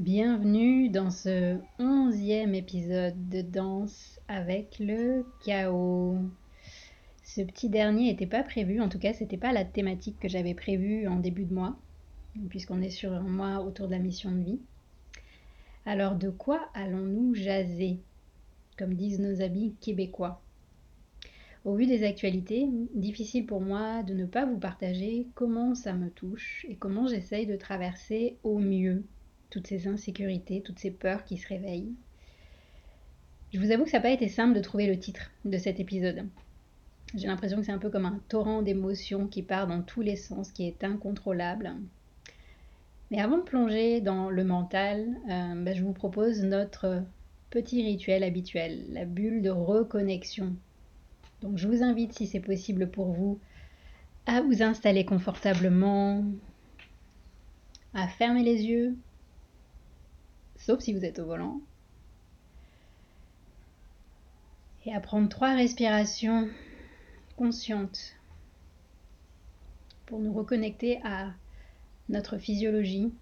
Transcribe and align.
Bienvenue 0.00 0.88
dans 0.88 1.10
ce 1.10 1.58
onzième 1.78 2.54
épisode 2.54 3.28
de 3.28 3.42
Danse 3.42 4.18
avec 4.28 4.78
le 4.78 5.26
chaos. 5.44 6.16
Ce 7.22 7.42
petit 7.42 7.68
dernier 7.68 8.06
n'était 8.06 8.24
pas 8.24 8.42
prévu, 8.42 8.80
en 8.80 8.88
tout 8.88 8.98
cas 8.98 9.12
c'était 9.12 9.36
pas 9.36 9.52
la 9.52 9.66
thématique 9.66 10.18
que 10.18 10.26
j'avais 10.26 10.54
prévue 10.54 11.06
en 11.06 11.16
début 11.16 11.44
de 11.44 11.52
mois, 11.52 11.76
puisqu'on 12.48 12.80
est 12.80 12.88
sur 12.88 13.12
un 13.12 13.20
mois 13.20 13.60
autour 13.60 13.88
de 13.88 13.92
la 13.92 13.98
mission 13.98 14.32
de 14.32 14.42
vie. 14.42 14.58
Alors 15.84 16.14
de 16.14 16.30
quoi 16.30 16.70
allons-nous 16.72 17.34
jaser, 17.34 17.98
comme 18.78 18.94
disent 18.94 19.20
nos 19.20 19.42
amis 19.42 19.74
québécois? 19.82 20.40
Au 21.66 21.74
vu 21.74 21.86
des 21.86 22.04
actualités, 22.04 22.66
difficile 22.94 23.44
pour 23.44 23.60
moi 23.60 24.02
de 24.02 24.14
ne 24.14 24.24
pas 24.24 24.46
vous 24.46 24.58
partager 24.58 25.26
comment 25.34 25.74
ça 25.74 25.92
me 25.92 26.08
touche 26.08 26.64
et 26.70 26.76
comment 26.76 27.06
j'essaye 27.06 27.44
de 27.44 27.56
traverser 27.56 28.38
au 28.44 28.58
mieux 28.58 29.04
toutes 29.50 29.66
ces 29.66 29.88
insécurités, 29.88 30.62
toutes 30.62 30.78
ces 30.78 30.90
peurs 30.90 31.24
qui 31.24 31.36
se 31.36 31.48
réveillent. 31.48 31.94
Je 33.52 33.58
vous 33.58 33.72
avoue 33.72 33.84
que 33.84 33.90
ça 33.90 33.98
n'a 33.98 34.02
pas 34.02 34.10
été 34.10 34.28
simple 34.28 34.54
de 34.54 34.60
trouver 34.60 34.86
le 34.86 34.98
titre 34.98 35.30
de 35.44 35.58
cet 35.58 35.80
épisode. 35.80 36.26
J'ai 37.16 37.26
l'impression 37.26 37.58
que 37.58 37.64
c'est 37.64 37.72
un 37.72 37.78
peu 37.78 37.90
comme 37.90 38.06
un 38.06 38.20
torrent 38.28 38.62
d'émotions 38.62 39.26
qui 39.26 39.42
part 39.42 39.66
dans 39.66 39.82
tous 39.82 40.02
les 40.02 40.14
sens, 40.14 40.52
qui 40.52 40.66
est 40.66 40.84
incontrôlable. 40.84 41.74
Mais 43.10 43.20
avant 43.20 43.38
de 43.38 43.42
plonger 43.42 44.00
dans 44.00 44.30
le 44.30 44.44
mental, 44.44 45.16
euh, 45.28 45.64
bah, 45.64 45.74
je 45.74 45.82
vous 45.82 45.92
propose 45.92 46.42
notre 46.44 47.02
petit 47.50 47.82
rituel 47.82 48.22
habituel, 48.22 48.84
la 48.90 49.04
bulle 49.04 49.42
de 49.42 49.50
reconnexion. 49.50 50.54
Donc 51.42 51.58
je 51.58 51.66
vous 51.66 51.82
invite, 51.82 52.12
si 52.12 52.28
c'est 52.28 52.38
possible 52.38 52.88
pour 52.88 53.06
vous, 53.06 53.40
à 54.26 54.42
vous 54.42 54.62
installer 54.62 55.04
confortablement, 55.04 56.24
à 57.94 58.06
fermer 58.06 58.44
les 58.44 58.62
yeux, 58.62 58.96
si 60.78 60.92
vous 60.92 61.04
êtes 61.04 61.18
au 61.18 61.24
volant. 61.24 61.60
Et 64.86 64.94
à 64.94 65.00
prendre 65.00 65.28
trois 65.28 65.54
respirations 65.54 66.48
conscientes 67.36 68.16
pour 70.06 70.20
nous 70.20 70.32
reconnecter 70.32 71.00
à 71.04 71.32
notre 72.08 72.38
physiologie 72.38 73.12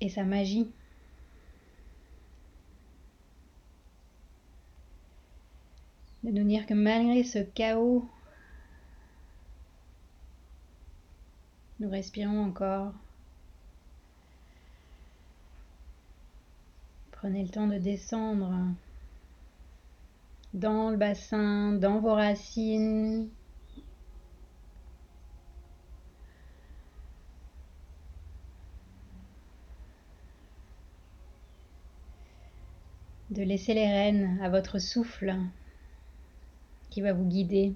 et 0.00 0.08
sa 0.08 0.24
magie. 0.24 0.70
De 6.22 6.30
nous 6.30 6.44
dire 6.44 6.66
que 6.66 6.74
malgré 6.74 7.22
ce 7.22 7.38
chaos, 7.38 8.08
nous 11.78 11.88
respirons 11.88 12.42
encore 12.42 12.92
Prenez 17.26 17.42
le 17.42 17.48
temps 17.48 17.66
de 17.66 17.78
descendre 17.78 18.52
dans 20.54 20.90
le 20.90 20.96
bassin, 20.96 21.72
dans 21.72 21.98
vos 21.98 22.14
racines. 22.14 23.28
De 33.30 33.42
laisser 33.42 33.74
les 33.74 33.88
rênes 33.88 34.38
à 34.40 34.48
votre 34.48 34.78
souffle 34.78 35.34
qui 36.90 37.00
va 37.00 37.12
vous 37.12 37.26
guider. 37.26 37.74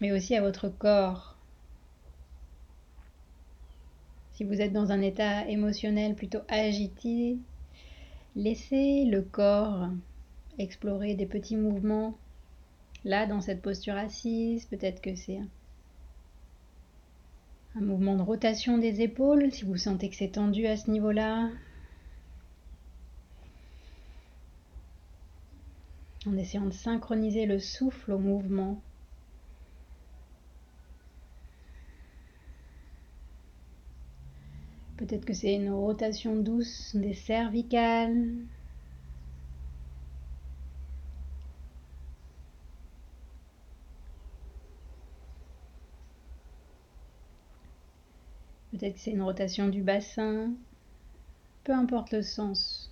Mais 0.00 0.12
aussi 0.12 0.36
à 0.36 0.42
votre 0.42 0.68
corps 0.68 1.35
si 4.36 4.44
vous 4.44 4.60
êtes 4.60 4.72
dans 4.74 4.92
un 4.92 5.00
état 5.00 5.48
émotionnel 5.48 6.14
plutôt 6.14 6.40
agité, 6.48 7.38
laissez 8.36 9.06
le 9.06 9.22
corps 9.22 9.88
explorer 10.58 11.14
des 11.14 11.24
petits 11.24 11.56
mouvements. 11.56 12.18
Là, 13.06 13.24
dans 13.24 13.40
cette 13.40 13.62
posture 13.62 13.94
assise, 13.94 14.66
peut-être 14.66 15.00
que 15.00 15.14
c'est 15.14 15.40
un 17.76 17.80
mouvement 17.80 18.14
de 18.14 18.22
rotation 18.22 18.76
des 18.76 19.00
épaules, 19.00 19.50
si 19.52 19.64
vous 19.64 19.78
sentez 19.78 20.10
que 20.10 20.16
c'est 20.16 20.32
tendu 20.32 20.66
à 20.66 20.76
ce 20.76 20.90
niveau-là. 20.90 21.48
En 26.26 26.36
essayant 26.36 26.66
de 26.66 26.72
synchroniser 26.72 27.46
le 27.46 27.58
souffle 27.58 28.12
au 28.12 28.18
mouvement. 28.18 28.82
Peut-être 34.96 35.26
que 35.26 35.34
c'est 35.34 35.54
une 35.54 35.70
rotation 35.70 36.36
douce 36.36 36.96
des 36.96 37.12
cervicales. 37.12 38.32
Peut-être 48.72 48.94
que 48.94 49.00
c'est 49.00 49.10
une 49.10 49.22
rotation 49.22 49.68
du 49.68 49.82
bassin. 49.82 50.52
Peu 51.64 51.72
importe 51.72 52.12
le 52.12 52.22
sens 52.22 52.90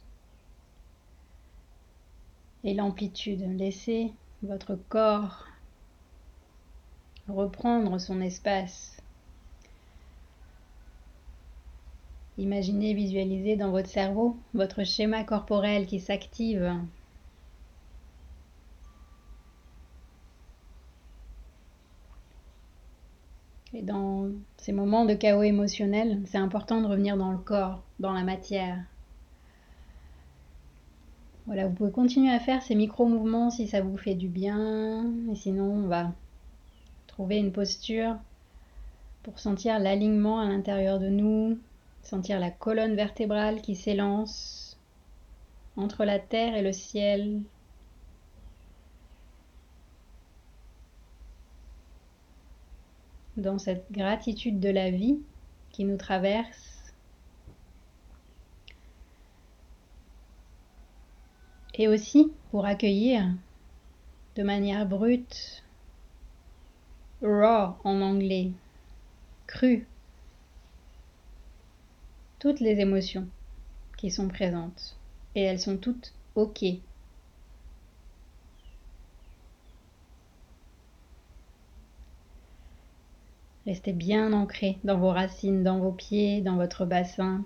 et 2.64 2.74
l'amplitude. 2.74 3.40
Laissez 3.56 4.12
votre 4.42 4.74
corps 4.88 5.46
reprendre 7.28 7.98
son 7.98 8.20
espace. 8.20 8.93
Imaginez, 12.36 12.94
visualisez 12.94 13.56
dans 13.56 13.70
votre 13.70 13.88
cerveau 13.88 14.36
votre 14.54 14.84
schéma 14.84 15.22
corporel 15.22 15.86
qui 15.86 16.00
s'active. 16.00 16.74
Et 23.72 23.82
dans 23.82 24.30
ces 24.56 24.72
moments 24.72 25.04
de 25.04 25.14
chaos 25.14 25.42
émotionnel, 25.42 26.22
c'est 26.26 26.38
important 26.38 26.80
de 26.80 26.86
revenir 26.86 27.16
dans 27.16 27.32
le 27.32 27.38
corps, 27.38 27.82
dans 27.98 28.12
la 28.12 28.22
matière. 28.22 28.78
Voilà, 31.46 31.66
vous 31.66 31.74
pouvez 31.74 31.90
continuer 31.90 32.32
à 32.32 32.40
faire 32.40 32.62
ces 32.62 32.74
micro-mouvements 32.74 33.50
si 33.50 33.68
ça 33.68 33.80
vous 33.80 33.96
fait 33.96 34.14
du 34.14 34.28
bien. 34.28 35.04
Et 35.30 35.34
sinon, 35.34 35.84
on 35.84 35.86
va 35.88 36.12
trouver 37.06 37.36
une 37.36 37.52
posture 37.52 38.16
pour 39.22 39.38
sentir 39.38 39.78
l'alignement 39.78 40.40
à 40.40 40.46
l'intérieur 40.46 40.98
de 40.98 41.08
nous, 41.08 41.58
sentir 42.06 42.38
la 42.38 42.50
colonne 42.50 42.94
vertébrale 42.94 43.60
qui 43.62 43.74
s'élance 43.74 44.78
entre 45.76 46.04
la 46.04 46.18
terre 46.18 46.54
et 46.54 46.62
le 46.62 46.72
ciel. 46.72 47.42
Dans 53.36 53.58
cette 53.58 53.90
gratitude 53.90 54.60
de 54.60 54.70
la 54.70 54.90
vie 54.90 55.18
qui 55.72 55.84
nous 55.84 55.96
traverse. 55.96 56.92
Et 61.76 61.88
aussi 61.88 62.30
pour 62.52 62.66
accueillir 62.66 63.28
de 64.36 64.42
manière 64.44 64.86
brute, 64.86 65.64
raw 67.22 67.74
en 67.82 68.00
anglais, 68.00 68.52
cru, 69.48 69.88
toutes 72.44 72.60
les 72.60 72.78
émotions 72.78 73.26
qui 73.96 74.10
sont 74.10 74.28
présentes 74.28 74.98
et 75.34 75.40
elles 75.40 75.58
sont 75.58 75.78
toutes 75.78 76.12
OK. 76.34 76.62
Restez 83.64 83.94
bien 83.94 84.34
ancré 84.34 84.76
dans 84.84 84.98
vos 84.98 85.08
racines, 85.08 85.64
dans 85.64 85.78
vos 85.78 85.92
pieds, 85.92 86.42
dans 86.42 86.56
votre 86.56 86.84
bassin. 86.84 87.42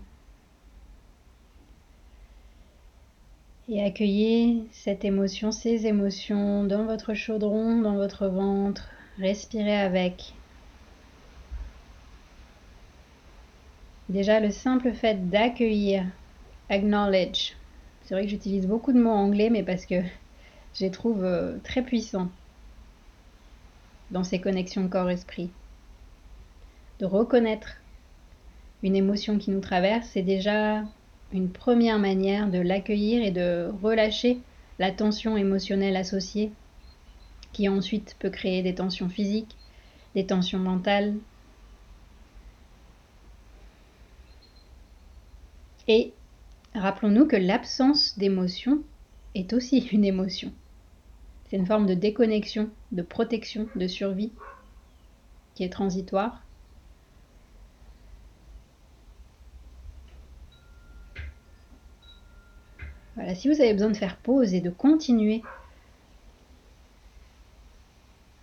Et 3.68 3.84
accueillez 3.84 4.64
cette 4.72 5.04
émotion, 5.04 5.52
ces 5.52 5.86
émotions 5.86 6.64
dans 6.64 6.86
votre 6.86 7.14
chaudron, 7.14 7.82
dans 7.82 7.94
votre 7.94 8.26
ventre. 8.26 8.90
Respirez 9.20 9.78
avec. 9.78 10.34
Déjà, 14.08 14.40
le 14.40 14.50
simple 14.50 14.92
fait 14.92 15.28
d'accueillir, 15.28 16.04
acknowledge. 16.70 17.54
C'est 18.04 18.14
vrai 18.14 18.24
que 18.24 18.30
j'utilise 18.30 18.66
beaucoup 18.66 18.92
de 18.92 19.00
mots 19.00 19.10
anglais, 19.10 19.50
mais 19.50 19.62
parce 19.62 19.84
que 19.84 20.00
je 20.74 20.84
les 20.84 20.90
trouve 20.90 21.24
euh, 21.24 21.58
très 21.64 21.82
puissants 21.82 22.28
dans 24.10 24.24
ces 24.24 24.40
connexions 24.40 24.88
corps-esprit. 24.88 25.50
De 27.00 27.04
reconnaître 27.04 27.76
une 28.82 28.96
émotion 28.96 29.38
qui 29.38 29.50
nous 29.50 29.60
traverse, 29.60 30.08
c'est 30.12 30.22
déjà 30.22 30.82
une 31.32 31.50
première 31.50 31.98
manière 31.98 32.48
de 32.48 32.58
l'accueillir 32.58 33.22
et 33.22 33.30
de 33.30 33.70
relâcher 33.82 34.38
la 34.78 34.90
tension 34.90 35.36
émotionnelle 35.36 35.96
associée, 35.96 36.50
qui 37.52 37.68
ensuite 37.68 38.16
peut 38.18 38.30
créer 38.30 38.62
des 38.62 38.74
tensions 38.74 39.08
physiques, 39.08 39.56
des 40.14 40.24
tensions 40.24 40.58
mentales, 40.58 41.14
Et 45.88 46.12
rappelons-nous 46.74 47.26
que 47.26 47.36
l'absence 47.36 48.18
d'émotion 48.18 48.82
est 49.34 49.54
aussi 49.54 49.78
une 49.92 50.04
émotion. 50.04 50.52
C'est 51.48 51.56
une 51.56 51.66
forme 51.66 51.86
de 51.86 51.94
déconnexion, 51.94 52.68
de 52.92 53.02
protection, 53.02 53.66
de 53.74 53.88
survie 53.88 54.32
qui 55.54 55.64
est 55.64 55.72
transitoire. 55.72 56.42
Voilà, 63.14 63.34
si 63.34 63.48
vous 63.48 63.60
avez 63.60 63.72
besoin 63.72 63.90
de 63.90 63.96
faire 63.96 64.18
pause 64.18 64.54
et 64.54 64.60
de 64.60 64.70
continuer 64.70 65.42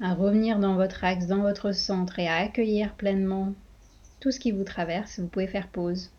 à 0.02 0.14
revenir 0.14 0.60
dans 0.60 0.76
votre 0.76 1.04
axe, 1.04 1.28
dans 1.28 1.42
votre 1.42 1.72
centre 1.72 2.20
et 2.20 2.28
à 2.28 2.38
accueillir 2.38 2.94
pleinement 2.96 3.54
tout 4.20 4.32
ce 4.32 4.40
qui 4.40 4.52
vous 4.52 4.66
traverse, 4.66 5.20
vous 5.20 5.28
pouvez 5.28 5.48
faire 5.48 5.70
pause. 5.70 6.15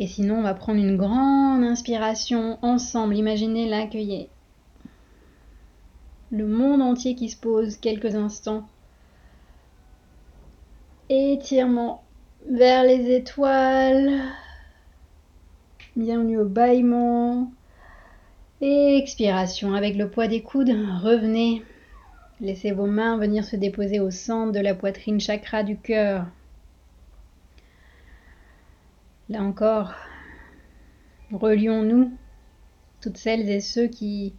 Et 0.00 0.06
sinon, 0.06 0.38
on 0.38 0.42
va 0.42 0.54
prendre 0.54 0.80
une 0.80 0.96
grande 0.96 1.62
inspiration 1.62 2.58
ensemble. 2.62 3.14
Imaginez 3.14 3.68
l'accueillir. 3.68 4.28
Le 6.30 6.46
monde 6.46 6.80
entier 6.80 7.14
qui 7.14 7.28
se 7.28 7.36
pose 7.36 7.76
quelques 7.76 8.14
instants. 8.14 8.66
Étirement 11.10 12.02
vers 12.48 12.82
les 12.82 13.14
étoiles. 13.14 14.22
Bienvenue 15.96 16.38
au 16.38 16.46
bâillement. 16.46 17.52
Expiration 18.62 19.74
avec 19.74 19.96
le 19.96 20.08
poids 20.08 20.28
des 20.28 20.40
coudes. 20.40 20.74
Revenez. 21.02 21.62
Laissez 22.40 22.72
vos 22.72 22.86
mains 22.86 23.18
venir 23.18 23.44
se 23.44 23.56
déposer 23.56 24.00
au 24.00 24.10
centre 24.10 24.52
de 24.52 24.60
la 24.60 24.74
poitrine 24.74 25.20
chakra 25.20 25.62
du 25.62 25.76
cœur. 25.76 26.24
Là 29.30 29.44
encore, 29.44 29.94
relions-nous, 31.30 32.10
toutes 33.00 33.16
celles 33.16 33.48
et 33.48 33.60
ceux 33.60 33.86
qui, 33.86 34.34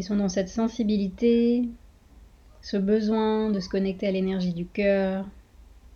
sont 0.00 0.14
dans 0.14 0.28
cette 0.28 0.48
sensibilité, 0.48 1.68
ce 2.60 2.76
besoin 2.76 3.50
de 3.50 3.58
se 3.58 3.68
connecter 3.68 4.06
à 4.06 4.12
l'énergie 4.12 4.52
du 4.52 4.64
cœur. 4.64 5.26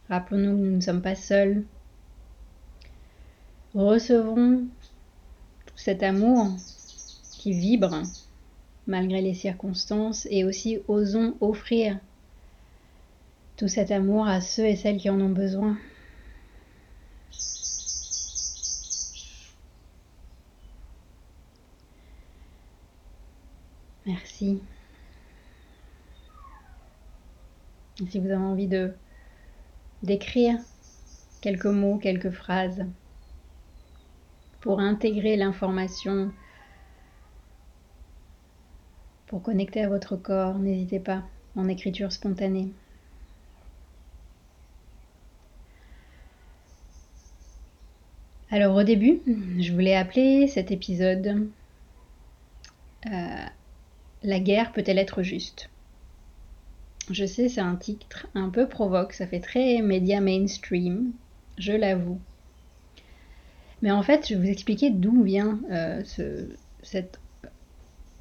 Rappelons-nous 0.09 0.57
que 0.57 0.63
nous 0.65 0.75
ne 0.75 0.81
sommes 0.81 1.03
pas 1.03 1.15
seuls. 1.15 1.63
Recevons 3.77 4.67
tout 5.67 5.77
cet 5.77 6.03
amour 6.03 6.49
qui 7.39 7.53
vibre 7.53 8.03
malgré 8.89 9.23
les 9.23 9.35
circonstances 9.35 10.27
et 10.33 10.43
aussi 10.43 10.81
osons 10.89 11.37
offrir 11.41 12.01
tout 13.57 13.69
cet 13.69 13.93
amour 13.93 14.27
à 14.27 14.41
ceux 14.41 14.67
et 14.67 14.75
celles 14.75 14.97
qui 14.97 15.11
en 15.11 15.21
ont 15.21 15.31
besoin. 15.31 15.79
Si 24.37 24.61
vous 27.99 28.27
avez 28.27 28.35
envie 28.37 28.67
de 28.67 28.93
d'écrire 30.03 30.59
quelques 31.41 31.65
mots, 31.65 31.97
quelques 31.97 32.31
phrases 32.31 32.85
pour 34.61 34.79
intégrer 34.81 35.37
l'information, 35.37 36.31
pour 39.27 39.43
connecter 39.43 39.83
à 39.83 39.89
votre 39.89 40.17
corps, 40.17 40.59
n'hésitez 40.59 41.01
pas 41.01 41.23
en 41.57 41.67
écriture 41.69 42.13
spontanée. 42.13 42.69
Alors 48.51 48.77
au 48.77 48.83
début, 48.83 49.23
je 49.59 49.73
voulais 49.73 49.97
appeler 49.97 50.47
cet 50.47 50.71
épisode 50.71 51.49
euh, 53.07 53.47
la 54.27 54.41
guerre 54.41 54.73
peut-elle 54.73 54.99
être 54.99 55.23
juste? 55.23 55.71
Je 57.11 57.25
sais, 57.25 57.49
c'est 57.49 57.61
un 57.61 57.77
titre 57.77 58.27
un 58.35 58.51
peu 58.51 58.69
provoque, 58.69 59.13
ça 59.13 59.27
fait 59.27 59.39
très 59.39 59.81
média 59.81 60.21
mainstream, 60.21 61.13
je 61.57 61.73
l'avoue. 61.73 62.19
Mais 63.83 63.93
en 63.93 64.03
fait, 64.03 64.27
je 64.29 64.35
vais 64.35 64.41
vous 64.41 64.51
expliquer 64.51 64.91
d'où 64.91 65.23
vient 65.23 65.61
euh, 65.71 66.03
cette 66.83 67.21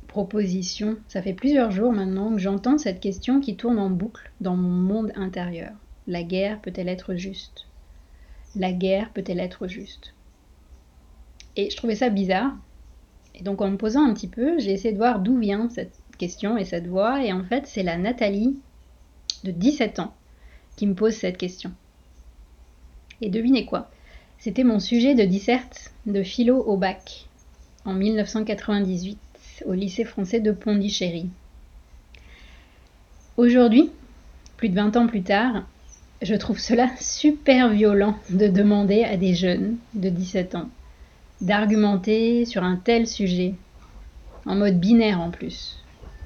proposition. 0.08 0.98
Ça 1.08 1.24
fait 1.24 1.34
plusieurs 1.34 1.72
jours 1.72 1.92
maintenant 1.92 2.32
que 2.32 2.40
j'entends 2.40 2.78
cette 2.78 3.00
question 3.00 3.42
qui 3.42 3.56
tourne 3.56 3.80
en 3.80 3.90
boucle 3.90 4.32
dans 4.42 4.56
mon 4.56 4.70
monde 4.70 5.12
intérieur. 5.16 5.74
La 6.06 6.22
guerre 6.22 6.62
peut-elle 6.62 6.90
être 6.90 7.16
juste? 7.16 7.66
La 8.56 8.72
guerre 8.72 9.12
peut-elle 9.12 9.40
être 9.40 9.68
juste? 9.68 10.14
Et 11.56 11.72
je 11.72 11.78
trouvais 11.78 11.96
ça 11.96 12.10
bizarre 12.10 12.56
et 13.38 13.44
donc 13.44 13.62
en 13.62 13.70
me 13.70 13.78
posant 13.78 14.06
un 14.06 14.14
petit 14.14 14.28
peu, 14.28 14.60
j'ai 14.60 14.72
essayé 14.72 14.94
de 14.94 14.98
voir 14.98 15.20
d'où 15.20 15.38
vient 15.38 15.70
cette 15.70 15.94
question 16.18 16.58
et 16.58 16.66
cette 16.66 16.88
voix. 16.88 17.24
Et 17.24 17.34
en 17.34 17.44
fait, 17.44 17.68
c'est 17.68 17.84
la 17.84 17.98
Nathalie 17.98 18.56
de 19.44 19.52
17 19.52 20.00
ans 20.00 20.14
qui 20.76 20.88
me 20.88 20.94
pose 20.94 21.14
cette 21.14 21.38
question. 21.38 21.72
Et 23.22 23.30
devinez 23.30 23.66
quoi? 23.66 23.90
C'était 24.40 24.64
mon 24.64 24.80
sujet 24.80 25.16
de 25.16 25.24
disserte 25.24 25.94
de 26.06 26.24
philo 26.24 26.58
au 26.58 26.78
bac 26.78 27.28
en 27.86 27.94
1998 27.94 29.18
au 29.66 29.74
lycée 29.74 30.04
français 30.04 30.40
de 30.40 30.52
Pondichéry. 30.52 31.30
Aujourd'hui, 33.38 33.92
plus 34.58 34.70
de 34.70 34.76
20 34.76 34.98
ans 34.98 35.08
plus 35.08 35.24
tard, 35.24 35.66
je 36.22 36.36
trouve 36.36 36.60
cela 36.60 36.90
super 37.00 37.70
violent 37.70 38.18
de 38.30 38.48
demander 38.48 39.04
à 39.04 39.18
des 39.18 39.36
jeunes 39.36 39.78
de 39.94 40.10
17 40.10 40.56
ans 40.56 40.70
d'argumenter 41.42 42.46
sur 42.46 42.64
un 42.64 42.78
tel 42.78 43.08
sujet, 43.08 43.56
en 44.46 44.56
mode 44.56 44.80
binaire 44.80 45.22
en 45.22 45.32
plus. 45.32 45.78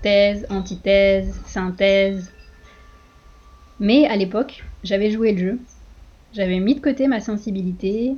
Thèse, 0.01 0.45
antithèse, 0.49 1.39
synthèse. 1.45 2.31
Mais 3.79 4.05
à 4.07 4.15
l'époque, 4.15 4.63
j'avais 4.83 5.11
joué 5.11 5.33
le 5.33 5.37
jeu. 5.37 5.59
J'avais 6.33 6.59
mis 6.59 6.75
de 6.75 6.79
côté 6.79 7.07
ma 7.07 7.19
sensibilité, 7.19 8.15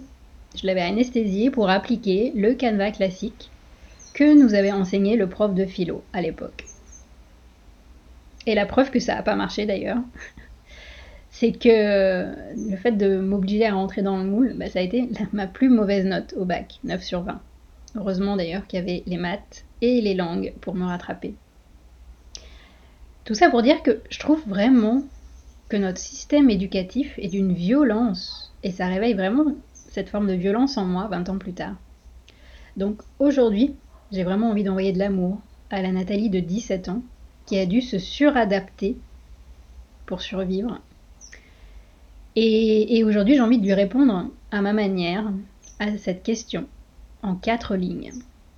je 0.55 0.67
l'avais 0.67 0.81
anesthésié 0.81 1.49
pour 1.49 1.69
appliquer 1.69 2.33
le 2.35 2.53
canevas 2.53 2.91
classique 2.91 3.49
que 4.13 4.37
nous 4.37 4.53
avait 4.53 4.73
enseigné 4.73 5.15
le 5.15 5.29
prof 5.29 5.53
de 5.53 5.65
philo 5.65 6.03
à 6.11 6.21
l'époque. 6.21 6.65
Et 8.45 8.55
la 8.55 8.65
preuve 8.65 8.91
que 8.91 8.99
ça 8.99 9.15
n'a 9.15 9.23
pas 9.23 9.35
marché 9.35 9.65
d'ailleurs, 9.65 9.99
c'est 11.31 11.53
que 11.53 12.35
le 12.69 12.75
fait 12.75 12.91
de 12.91 13.17
m'obliger 13.19 13.65
à 13.65 13.73
rentrer 13.73 14.01
dans 14.01 14.17
le 14.17 14.25
moule, 14.25 14.53
bah, 14.57 14.69
ça 14.69 14.79
a 14.79 14.81
été 14.81 15.09
ma 15.33 15.47
plus 15.47 15.69
mauvaise 15.69 16.05
note 16.05 16.33
au 16.37 16.45
bac, 16.45 16.79
9 16.83 17.01
sur 17.01 17.21
20. 17.21 17.39
Heureusement 17.95 18.35
d'ailleurs 18.35 18.67
qu'il 18.67 18.79
y 18.79 18.81
avait 18.81 19.03
les 19.05 19.17
maths 19.17 19.65
et 19.81 20.01
les 20.01 20.13
langues 20.13 20.53
pour 20.61 20.75
me 20.75 20.85
rattraper. 20.85 21.33
Tout 23.23 23.33
ça 23.33 23.49
pour 23.49 23.61
dire 23.61 23.81
que 23.81 24.01
je 24.09 24.19
trouve 24.19 24.43
vraiment 24.47 25.03
que 25.69 25.77
notre 25.77 25.99
système 25.99 26.49
éducatif 26.49 27.17
est 27.17 27.29
d'une 27.29 27.53
violence, 27.53 28.53
et 28.63 28.71
ça 28.71 28.87
réveille 28.87 29.13
vraiment 29.13 29.55
cette 29.73 30.09
forme 30.09 30.27
de 30.27 30.33
violence 30.33 30.77
en 30.77 30.85
moi 30.85 31.07
20 31.09 31.29
ans 31.29 31.37
plus 31.37 31.53
tard. 31.53 31.75
Donc 32.75 33.01
aujourd'hui, 33.19 33.73
j'ai 34.11 34.23
vraiment 34.23 34.49
envie 34.49 34.63
d'envoyer 34.63 34.91
de 34.91 34.99
l'amour 34.99 35.39
à 35.69 35.81
la 35.81 35.91
Nathalie 35.91 36.29
de 36.29 36.39
17 36.39 36.89
ans 36.89 37.01
qui 37.45 37.57
a 37.57 37.65
dû 37.65 37.81
se 37.81 37.99
suradapter 37.99 38.97
pour 40.05 40.21
survivre. 40.21 40.81
Et, 42.35 43.03
aujourd'hui, 43.03 43.35
j'ai 43.35 43.41
envie 43.41 43.59
de 43.59 43.65
lui 43.65 43.73
répondre 43.73 44.29
à 44.51 44.61
ma 44.61 44.73
manière 44.73 45.31
à 45.79 45.97
cette 45.97 46.23
question 46.23 46.65
en 47.23 47.35
quatre 47.35 47.75
lignes. 47.75 48.11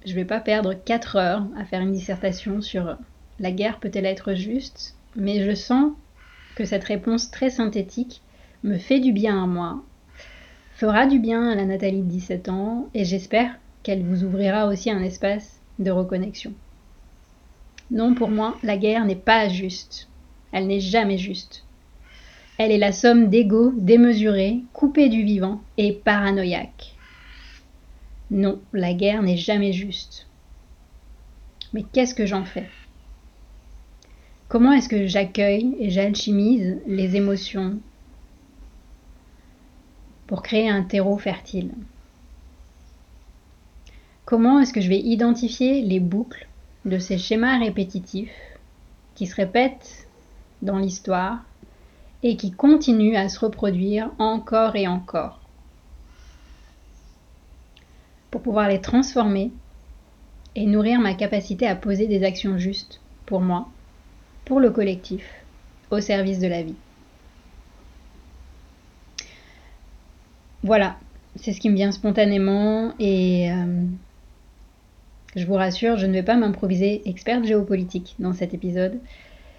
Je 0.05 0.11
ne 0.11 0.15
vais 0.15 0.25
pas 0.25 0.39
perdre 0.39 0.73
quatre 0.73 1.15
heures 1.15 1.45
à 1.57 1.65
faire 1.65 1.81
une 1.81 1.91
dissertation 1.91 2.61
sur 2.61 2.97
la 3.39 3.51
guerre 3.51 3.79
peut-elle 3.79 4.05
être 4.05 4.35
juste, 4.35 4.95
mais 5.15 5.43
je 5.43 5.55
sens 5.55 5.93
que 6.55 6.65
cette 6.65 6.83
réponse 6.83 7.31
très 7.31 7.49
synthétique 7.49 8.21
me 8.63 8.77
fait 8.77 8.99
du 8.99 9.11
bien 9.11 9.41
à 9.41 9.47
moi, 9.47 9.81
fera 10.75 11.07
du 11.07 11.19
bien 11.19 11.49
à 11.49 11.55
la 11.55 11.65
Nathalie 11.65 12.03
de 12.03 12.09
17 12.09 12.49
ans, 12.49 12.89
et 12.93 13.05
j'espère 13.05 13.57
qu'elle 13.81 14.03
vous 14.03 14.23
ouvrira 14.23 14.67
aussi 14.67 14.91
un 14.91 15.01
espace 15.01 15.59
de 15.79 15.89
reconnexion. 15.89 16.53
Non, 17.91 18.13
pour 18.13 18.29
moi, 18.29 18.57
la 18.63 18.77
guerre 18.77 19.05
n'est 19.05 19.15
pas 19.15 19.49
juste. 19.49 20.07
Elle 20.51 20.67
n'est 20.67 20.79
jamais 20.79 21.17
juste. 21.17 21.63
Elle 22.57 22.71
est 22.71 22.77
la 22.77 22.91
somme 22.91 23.29
d'ego 23.29 23.73
démesurés, 23.75 24.61
coupés 24.73 25.09
du 25.09 25.23
vivant 25.23 25.61
et 25.77 25.91
paranoïaques. 25.91 26.95
Non, 28.29 28.61
la 28.73 28.93
guerre 28.93 29.23
n'est 29.23 29.37
jamais 29.37 29.73
juste. 29.73 30.27
Mais 31.73 31.83
qu'est-ce 31.83 32.15
que 32.15 32.25
j'en 32.25 32.45
fais? 32.45 32.69
Comment 34.47 34.73
est-ce 34.73 34.89
que 34.89 35.07
j'accueille 35.07 35.75
et 35.79 35.89
j'alchimise 35.89 36.77
les 36.85 37.15
émotions 37.15 37.79
pour 40.27 40.43
créer 40.43 40.69
un 40.69 40.83
terreau 40.83 41.17
fertile? 41.17 41.71
Comment 44.25 44.59
est-ce 44.59 44.73
que 44.73 44.81
je 44.81 44.89
vais 44.89 44.99
identifier 44.99 45.81
les 45.81 45.99
boucles 45.99 46.47
de 46.85 46.99
ces 46.99 47.17
schémas 47.17 47.57
répétitifs 47.57 48.29
qui 49.15 49.25
se 49.25 49.35
répètent 49.35 50.07
dans 50.61 50.77
l'histoire 50.77 51.43
et 52.23 52.37
qui 52.37 52.51
continuent 52.51 53.17
à 53.17 53.29
se 53.29 53.39
reproduire 53.39 54.11
encore 54.17 54.75
et 54.75 54.87
encore 54.87 55.39
pour 58.31 58.41
pouvoir 58.41 58.67
les 58.67 58.81
transformer 58.81 59.51
et 60.55 60.65
nourrir 60.65 60.99
ma 60.99 61.13
capacité 61.13 61.67
à 61.67 61.75
poser 61.75 62.07
des 62.07 62.23
actions 62.23 62.57
justes 62.57 62.99
pour 63.27 63.41
moi, 63.41 63.67
pour 64.45 64.59
le 64.59 64.71
collectif, 64.71 65.23
au 65.91 65.99
service 65.99 66.39
de 66.39 66.47
la 66.47 66.63
vie. 66.63 66.75
Voilà, 70.63 70.97
c'est 71.35 71.53
ce 71.53 71.59
qui 71.59 71.69
me 71.69 71.75
vient 71.75 71.91
spontanément 71.91 72.93
et 72.97 73.51
euh, 73.51 73.83
je 75.35 75.45
vous 75.45 75.53
rassure, 75.55 75.97
je 75.97 76.05
ne 76.05 76.13
vais 76.13 76.23
pas 76.23 76.35
m'improviser 76.35 77.07
experte 77.07 77.43
géopolitique 77.43 78.15
dans 78.17 78.33
cet 78.33 78.53
épisode, 78.53 78.99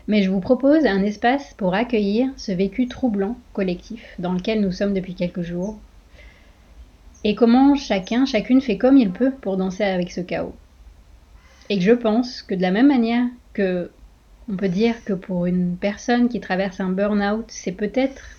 mais 0.08 0.22
je 0.22 0.30
vous 0.30 0.40
propose 0.40 0.86
un 0.86 1.02
espace 1.02 1.54
pour 1.54 1.74
accueillir 1.74 2.28
ce 2.36 2.52
vécu 2.52 2.88
troublant 2.88 3.36
collectif 3.52 4.04
dans 4.18 4.32
lequel 4.32 4.60
nous 4.60 4.72
sommes 4.72 4.94
depuis 4.94 5.14
quelques 5.14 5.42
jours, 5.42 5.78
et 7.24 7.34
comment 7.34 7.74
chacun, 7.74 8.26
chacune 8.26 8.60
fait 8.60 8.76
comme 8.76 8.98
il 8.98 9.10
peut 9.10 9.30
pour 9.30 9.56
danser 9.56 9.82
avec 9.82 10.12
ce 10.12 10.20
chaos. 10.20 10.54
Et 11.70 11.78
que 11.78 11.84
je 11.84 11.92
pense 11.92 12.42
que 12.42 12.54
de 12.54 12.60
la 12.60 12.70
même 12.70 12.88
manière 12.88 13.26
que 13.54 13.90
on 14.50 14.56
peut 14.56 14.68
dire 14.68 15.02
que 15.04 15.14
pour 15.14 15.46
une 15.46 15.76
personne 15.78 16.28
qui 16.28 16.38
traverse 16.38 16.80
un 16.80 16.90
burn-out, 16.90 17.46
c'est 17.48 17.72
peut-être 17.72 18.36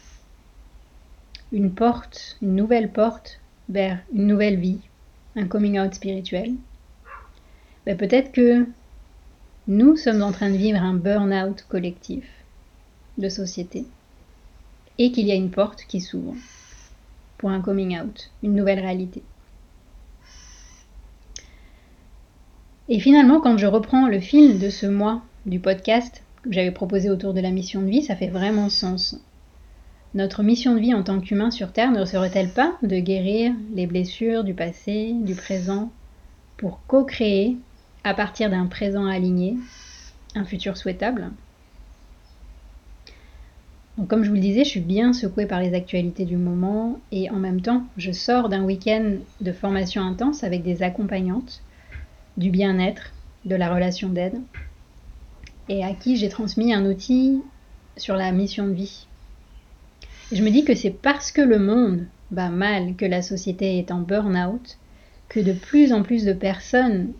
une 1.51 1.71
porte, 1.71 2.37
une 2.43 2.55
nouvelle 2.55 2.91
porte 2.91 3.39
vers 3.69 3.97
une 4.13 4.27
nouvelle 4.27 4.59
vie, 4.59 4.81
un 5.35 5.47
coming 5.47 5.79
out 5.79 5.95
spirituel. 5.95 6.53
Ben, 7.87 7.97
peut-être 7.97 8.31
que 8.31 8.67
nous 9.67 9.95
sommes 9.97 10.21
en 10.21 10.31
train 10.31 10.51
de 10.51 10.57
vivre 10.57 10.79
un 10.79 10.93
burn-out 10.93 11.65
collectif 11.67 12.23
de 13.17 13.29
société 13.29 13.85
et 14.99 15.11
qu'il 15.11 15.25
y 15.25 15.31
a 15.31 15.35
une 15.35 15.49
porte 15.49 15.85
qui 15.87 16.01
s'ouvre 16.01 16.35
pour 17.37 17.49
un 17.49 17.61
coming 17.61 17.99
out, 17.99 18.29
une 18.43 18.53
nouvelle 18.53 18.79
réalité. 18.79 19.23
Et 22.89 22.99
finalement, 22.99 23.41
quand 23.41 23.57
je 23.57 23.65
reprends 23.65 24.07
le 24.07 24.19
fil 24.19 24.59
de 24.59 24.69
ce 24.69 24.85
mois 24.85 25.23
du 25.47 25.59
podcast 25.59 26.21
que 26.43 26.51
j'avais 26.51 26.71
proposé 26.71 27.09
autour 27.09 27.33
de 27.33 27.41
la 27.41 27.49
mission 27.49 27.81
de 27.81 27.89
vie, 27.89 28.03
ça 28.03 28.15
fait 28.15 28.27
vraiment 28.27 28.69
sens. 28.69 29.19
Notre 30.13 30.43
mission 30.43 30.75
de 30.75 30.79
vie 30.79 30.93
en 30.93 31.01
tant 31.01 31.19
qu'humain 31.19 31.49
sur 31.49 31.73
Terre 31.73 31.91
ne 31.91 32.05
serait-elle 32.05 32.49
pas 32.49 32.77
de 32.83 32.99
guérir 32.99 33.51
les 33.73 33.87
blessures 33.87 34.43
du 34.43 34.53
passé, 34.53 35.13
du 35.13 35.33
présent, 35.33 35.91
pour 36.57 36.79
co-créer 36.85 37.57
à 38.05 38.13
partir 38.13 38.51
d'un 38.51 38.67
présent 38.67 39.07
aligné, 39.07 39.57
un 40.35 40.45
futur 40.45 40.77
souhaitable. 40.77 41.31
Donc, 43.97 44.07
comme 44.07 44.23
je 44.23 44.29
vous 44.29 44.35
le 44.35 44.41
disais, 44.41 44.63
je 44.63 44.69
suis 44.69 44.79
bien 44.79 45.11
secouée 45.11 45.47
par 45.47 45.59
les 45.59 45.73
actualités 45.73 46.25
du 46.25 46.37
moment 46.37 46.99
et 47.11 47.31
en 47.31 47.37
même 47.37 47.61
temps, 47.61 47.83
je 47.97 48.11
sors 48.11 48.47
d'un 48.47 48.63
week-end 48.63 49.15
de 49.41 49.51
formation 49.51 50.03
intense 50.03 50.43
avec 50.43 50.61
des 50.61 50.83
accompagnantes, 50.83 51.63
du 52.37 52.51
bien-être, 52.51 53.11
de 53.43 53.55
la 53.55 53.73
relation 53.73 54.09
d'aide, 54.09 54.39
et 55.67 55.83
à 55.83 55.93
qui 55.93 56.15
j'ai 56.15 56.29
transmis 56.29 56.73
un 56.73 56.85
outil 56.85 57.41
sur 57.97 58.15
la 58.15 58.31
mission 58.31 58.67
de 58.67 58.73
vie. 58.73 59.07
Je 60.31 60.43
me 60.43 60.51
dis 60.51 60.63
que 60.63 60.75
c'est 60.75 60.91
parce 60.91 61.31
que 61.31 61.41
le 61.41 61.57
monde 61.57 62.05
va 62.29 62.49
mal, 62.49 62.95
que 62.95 63.05
la 63.05 63.23
société 63.23 63.79
est 63.79 63.91
en 63.91 64.01
burn-out, 64.01 64.77
que 65.27 65.39
de 65.39 65.53
plus 65.53 65.91
en 65.91 66.03
plus 66.03 66.23
de 66.23 66.33
personnes 66.33 67.13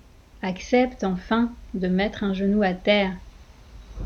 accepte 0.46 1.04
enfin 1.04 1.52
de 1.74 1.88
mettre 1.88 2.24
un 2.24 2.34
genou 2.34 2.62
à 2.62 2.74
terre 2.74 3.16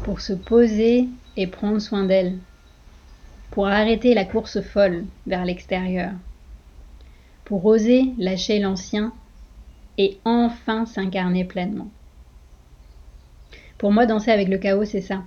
pour 0.03 0.21
se 0.21 0.31
poser 0.31 1.09
et 1.35 1.47
prendre 1.47 1.79
soin 1.79 2.05
d'elle, 2.05 2.37
pour 3.51 3.67
arrêter 3.67 4.13
la 4.13 4.23
course 4.23 4.61
folle 4.61 5.05
vers 5.27 5.43
l'extérieur, 5.43 6.11
pour 7.43 7.65
oser 7.65 8.13
lâcher 8.17 8.59
l'ancien 8.59 9.11
et 9.97 10.17
enfin 10.23 10.85
s'incarner 10.85 11.43
pleinement. 11.43 11.89
Pour 13.77 13.91
moi, 13.91 14.05
danser 14.05 14.31
avec 14.31 14.47
le 14.47 14.57
chaos, 14.57 14.85
c'est 14.85 15.01
ça. 15.01 15.23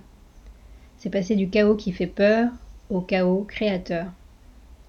C'est 0.97 1.11
passer 1.11 1.37
du 1.37 1.51
chaos 1.51 1.77
qui 1.77 1.93
fait 1.93 2.07
peur 2.07 2.51
au 2.89 3.01
chaos 3.01 3.45
créateur. 3.49 4.07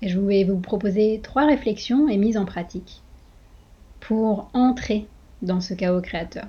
Et 0.01 0.07
je 0.07 0.19
vais 0.19 0.43
vous 0.45 0.59
proposer 0.59 1.19
trois 1.21 1.45
réflexions 1.45 2.07
et 2.07 2.17
mises 2.17 2.37
en 2.37 2.45
pratique 2.45 3.01
pour 3.99 4.49
entrer 4.53 5.07
dans 5.43 5.61
ce 5.61 5.73
chaos 5.73 6.01
créateur. 6.01 6.47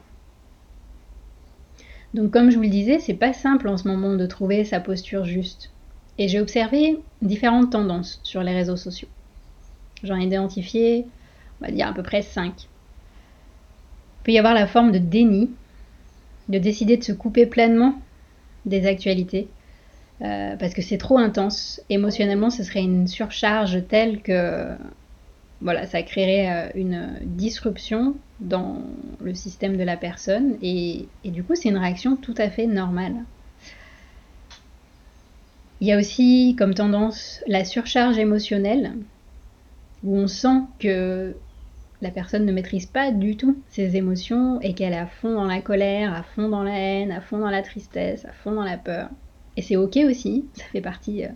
Donc 2.15 2.31
comme 2.31 2.51
je 2.51 2.57
vous 2.57 2.63
le 2.63 2.69
disais, 2.69 3.01
c'est 3.01 3.15
pas 3.15 3.33
simple 3.33 3.69
en 3.69 3.77
ce 3.77 3.89
moment 3.89 4.15
de 4.15 4.27
trouver 4.27 4.65
sa 4.65 4.81
posture 4.81 5.25
juste. 5.25 5.71
Et 6.17 6.29
j'ai 6.29 6.41
observé 6.41 7.01
différentes 7.23 7.73
tendances 7.73 8.21
sur 8.23 8.43
les 8.43 8.55
réseaux 8.55 8.77
sociaux. 8.77 9.09
J'en 10.05 10.17
ai 10.17 10.25
identifié, 10.25 11.07
on 11.61 11.67
va 11.67 11.73
dire 11.73 11.89
à 11.89 11.93
peu 11.93 12.05
près 12.05 12.23
5. 12.23 12.53
Il 12.57 12.69
peut 14.23 14.33
y 14.33 14.39
avoir 14.39 14.55
la 14.55 14.69
forme 14.69 14.93
de 14.93 14.99
déni, 14.99 15.51
de 16.49 16.59
décider 16.59 16.97
de 16.97 17.05
se 17.05 17.13
couper 17.13 17.47
pleinement 17.47 18.01
des 18.65 18.87
actualités, 18.87 19.49
euh, 20.23 20.57
parce 20.57 20.73
que 20.73 20.83
c'est 20.83 20.99
trop 20.99 21.19
intense. 21.19 21.83
Émotionnellement, 21.91 22.51
ce 22.51 22.63
serait 22.63 22.83
une 22.83 23.09
surcharge 23.09 23.87
telle 23.89 24.23
que 24.23 24.69
voilà, 25.65 25.87
ça 25.87 26.03
créerait 26.03 26.51
euh, 26.51 26.71
une 26.75 27.17
disruption 27.23 28.15
dans 28.39 28.83
le 29.23 29.35
système 29.35 29.79
de 29.79 29.83
la 29.83 29.97
personne 29.97 30.59
et, 30.61 31.09
du 31.25 31.43
coup 31.43 31.55
c'est 31.55 31.71
une 31.71 31.79
réaction 31.79 32.17
tout 32.17 32.35
à 32.37 32.51
fait 32.51 32.67
normale. 32.67 33.17
Il 35.81 35.89
y 35.89 35.93
a 35.93 35.99
aussi 35.99 36.55
comme 36.59 36.75
tendance 36.75 37.43
la 37.47 37.65
surcharge 37.65 38.19
émotionnelle 38.19 38.93
où 40.05 40.17
on 40.19 40.29
sent 40.29 40.61
que 40.79 41.35
la 42.03 42.11
personne 42.11 42.45
ne 42.45 42.53
maîtrise 42.53 42.85
pas 42.85 43.11
du 43.11 43.39
tout 43.39 43.57
ses 43.71 43.97
émotions 43.97 44.61
et 44.61 44.75
qu'elle 44.75 44.93
est 44.93 44.99
à 44.99 45.07
fond 45.07 45.35
dans 45.35 45.47
la 45.47 45.63
colère, 45.63 46.13
à 46.13 46.23
fond 46.23 46.51
dans 46.51 46.63
la 46.63 46.79
haine, 46.79 47.11
à 47.11 47.23
fond 47.23 47.39
dans 47.39 47.51
la 47.51 47.63
tristesse, 47.63 48.27
à 48.27 48.33
fond 48.33 48.53
dans 48.53 48.65
la 48.65 48.77
peur. 48.77 49.09
Et 49.57 49.63
c'est 49.63 49.77
ok 49.77 49.97
aussi, 50.07 50.45
ça 50.53 50.65
fait 50.65 50.83
partie 50.83 51.25
euh, 51.25 51.29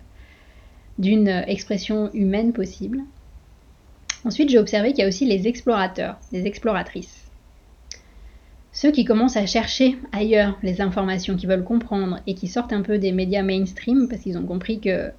d'une 0.98 1.28
expression 1.28 2.10
humaine 2.12 2.52
possible. 2.52 3.00
Ensuite, 4.24 4.50
j'ai 4.50 4.58
observé 4.58 4.90
qu'il 4.90 5.00
y 5.00 5.04
a 5.04 5.08
aussi 5.08 5.26
les 5.26 5.46
explorateurs, 5.46 6.18
les 6.32 6.46
exploratrices. 6.46 7.24
ceux 8.72 8.90
qui 8.92 9.04
commencent 9.04 9.36
à 9.36 9.46
chercher 9.46 9.96
ailleurs 10.12 10.56
les 10.62 10.80
informations 10.80 11.36
qu'ils 11.36 11.48
veulent 11.48 11.64
comprendre 11.64 12.20
et 12.26 12.34
qui 12.34 12.46
sortent 12.46 12.72
un 12.72 12.82
peu 12.82 12.98
des 12.98 13.12
médias 13.12 13.42
mainstream 13.42 14.06
parce 14.08 14.22
qu'ils 14.22 14.38
ont 14.38 14.46
compris 14.46 14.78
qu'il 14.80 15.12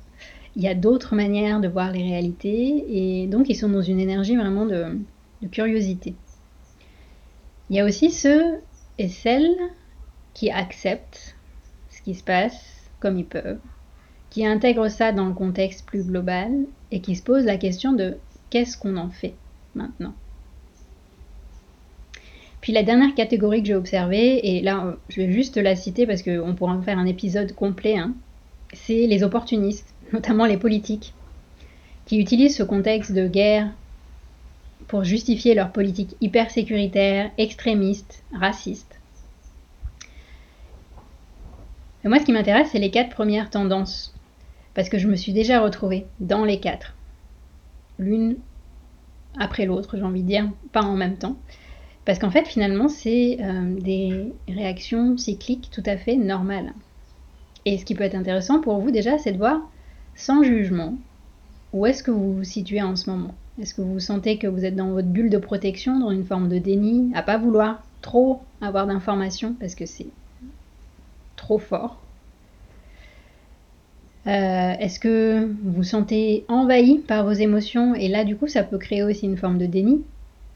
y 0.55 0.67
a 0.67 0.75
d'autres 0.75 1.15
manières 1.15 1.59
de 1.59 1.67
voir 1.67 1.91
les 1.91 2.03
réalités 2.03 2.85
et 2.87 3.27
donc 3.27 3.49
ils 3.49 3.55
sont 3.55 3.69
dans 3.69 3.81
une 3.81 3.99
énergie 3.99 4.37
vraiment 4.37 4.65
de, 4.65 4.97
de 5.41 5.47
curiosité. 5.47 6.15
Il 7.69 7.75
y 7.75 7.79
a 7.79 7.85
aussi 7.85 8.11
ceux 8.11 8.61
et 8.97 9.09
celles 9.09 9.55
qui 10.33 10.51
acceptent 10.51 11.35
ce 11.89 12.01
qui 12.01 12.15
se 12.15 12.23
passe 12.23 12.89
comme 12.99 13.17
ils 13.17 13.25
peuvent, 13.25 13.59
qui 14.29 14.45
intègrent 14.45 14.89
ça 14.89 15.11
dans 15.11 15.25
le 15.25 15.33
contexte 15.33 15.85
plus 15.85 16.05
global 16.05 16.51
et 16.91 17.01
qui 17.01 17.15
se 17.15 17.23
posent 17.23 17.45
la 17.45 17.57
question 17.57 17.93
de 17.93 18.17
qu'est-ce 18.49 18.77
qu'on 18.77 18.97
en 18.97 19.09
fait 19.09 19.33
maintenant? 19.75 20.13
Puis 22.61 22.73
la 22.73 22.83
dernière 22.83 23.15
catégorie 23.15 23.61
que 23.61 23.67
j'ai 23.67 23.75
observée, 23.75 24.55
et 24.55 24.61
là 24.61 24.97
je 25.09 25.21
vais 25.21 25.31
juste 25.31 25.57
la 25.57 25.75
citer 25.75 26.05
parce 26.05 26.23
qu'on 26.23 26.55
pourra 26.55 26.73
en 26.73 26.81
faire 26.81 26.99
un 26.99 27.05
épisode 27.05 27.53
complet, 27.53 27.97
hein, 27.97 28.13
c'est 28.73 29.07
les 29.07 29.23
opportunistes, 29.23 29.93
notamment 30.13 30.45
les 30.45 30.57
politiques, 30.57 31.13
qui 32.05 32.19
utilisent 32.19 32.57
ce 32.57 32.63
contexte 32.63 33.11
de 33.11 33.27
guerre 33.27 33.71
pour 34.87 35.03
justifier 35.03 35.53
leur 35.53 35.71
politique 35.71 36.15
hyper 36.19 36.49
sécuritaire, 36.49 37.31
extrémiste, 37.37 38.23
raciste. 38.33 38.99
Et 42.03 42.07
moi 42.07 42.19
ce 42.19 42.25
qui 42.25 42.31
m'intéresse, 42.31 42.69
c'est 42.71 42.79
les 42.79 42.91
quatre 42.91 43.09
premières 43.09 43.49
tendances, 43.49 44.13
parce 44.73 44.89
que 44.89 44.97
je 44.97 45.07
me 45.07 45.15
suis 45.15 45.33
déjà 45.33 45.61
retrouvée 45.61 46.05
dans 46.19 46.43
les 46.43 46.59
quatre, 46.59 46.95
l'une 47.99 48.37
après 49.37 49.65
l'autre, 49.65 49.97
j'ai 49.97 50.03
envie 50.03 50.23
de 50.23 50.27
dire, 50.27 50.49
pas 50.71 50.81
en 50.81 50.95
même 50.95 51.17
temps. 51.17 51.35
Parce 52.05 52.17
qu'en 52.17 52.31
fait, 52.31 52.47
finalement, 52.47 52.87
c'est 52.87 53.37
euh, 53.41 53.79
des 53.79 54.33
réactions 54.47 55.17
cycliques 55.17 55.69
tout 55.71 55.83
à 55.85 55.97
fait 55.97 56.15
normales. 56.15 56.73
Et 57.65 57.77
ce 57.77 57.85
qui 57.85 57.93
peut 57.93 58.03
être 58.03 58.15
intéressant 58.15 58.61
pour 58.61 58.79
vous 58.79 58.89
déjà, 58.89 59.17
c'est 59.17 59.33
de 59.33 59.37
voir, 59.37 59.59
sans 60.15 60.41
jugement, 60.43 60.97
où 61.73 61.85
est-ce 61.85 62.01
que 62.01 62.11
vous 62.11 62.33
vous 62.33 62.43
situez 62.43 62.81
en 62.81 62.95
ce 62.95 63.09
moment? 63.09 63.35
Est-ce 63.61 63.73
que 63.73 63.81
vous 63.81 63.99
sentez 63.99 64.37
que 64.37 64.47
vous 64.47 64.65
êtes 64.65 64.75
dans 64.75 64.91
votre 64.91 65.09
bulle 65.09 65.29
de 65.29 65.37
protection, 65.37 65.99
dans 65.99 66.11
une 66.11 66.25
forme 66.25 66.49
de 66.49 66.57
déni, 66.57 67.11
à 67.13 67.21
pas 67.21 67.37
vouloir 67.37 67.83
trop 68.01 68.41
avoir 68.61 68.87
d'informations 68.87 69.53
parce 69.59 69.75
que 69.75 69.85
c'est 69.85 70.07
trop 71.35 71.59
fort? 71.59 72.01
Euh, 74.29 74.73
Est-ce 74.79 74.99
que 74.99 75.45
vous 75.63 75.73
vous 75.73 75.83
sentez 75.83 76.45
envahi 76.47 76.99
par 76.99 77.25
vos 77.25 77.31
émotions 77.31 77.95
et 77.95 78.07
là 78.07 78.23
du 78.23 78.35
coup 78.37 78.47
ça 78.47 78.63
peut 78.63 78.77
créer 78.77 79.03
aussi 79.03 79.25
une 79.25 79.37
forme 79.37 79.57
de 79.57 79.65
déni 79.65 80.03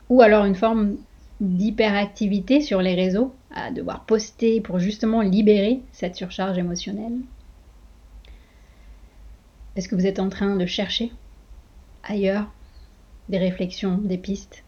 ou 0.09 0.21
alors 0.21 0.45
une 0.45 0.55
forme 0.55 0.95
d'hyperactivité 1.41 2.61
sur 2.61 2.81
les 2.81 2.95
réseaux, 2.95 3.33
à 3.53 3.71
devoir 3.71 4.05
poster 4.05 4.61
pour 4.61 4.79
justement 4.79 5.21
libérer 5.21 5.81
cette 5.91 6.15
surcharge 6.15 6.57
émotionnelle? 6.57 7.17
Est-ce 9.75 9.89
que 9.89 9.95
vous 9.95 10.05
êtes 10.05 10.19
en 10.19 10.29
train 10.29 10.55
de 10.55 10.65
chercher 10.65 11.11
ailleurs 12.03 12.51
des 13.29 13.39
réflexions, 13.39 13.97
des 13.97 14.17
pistes? 14.17 14.63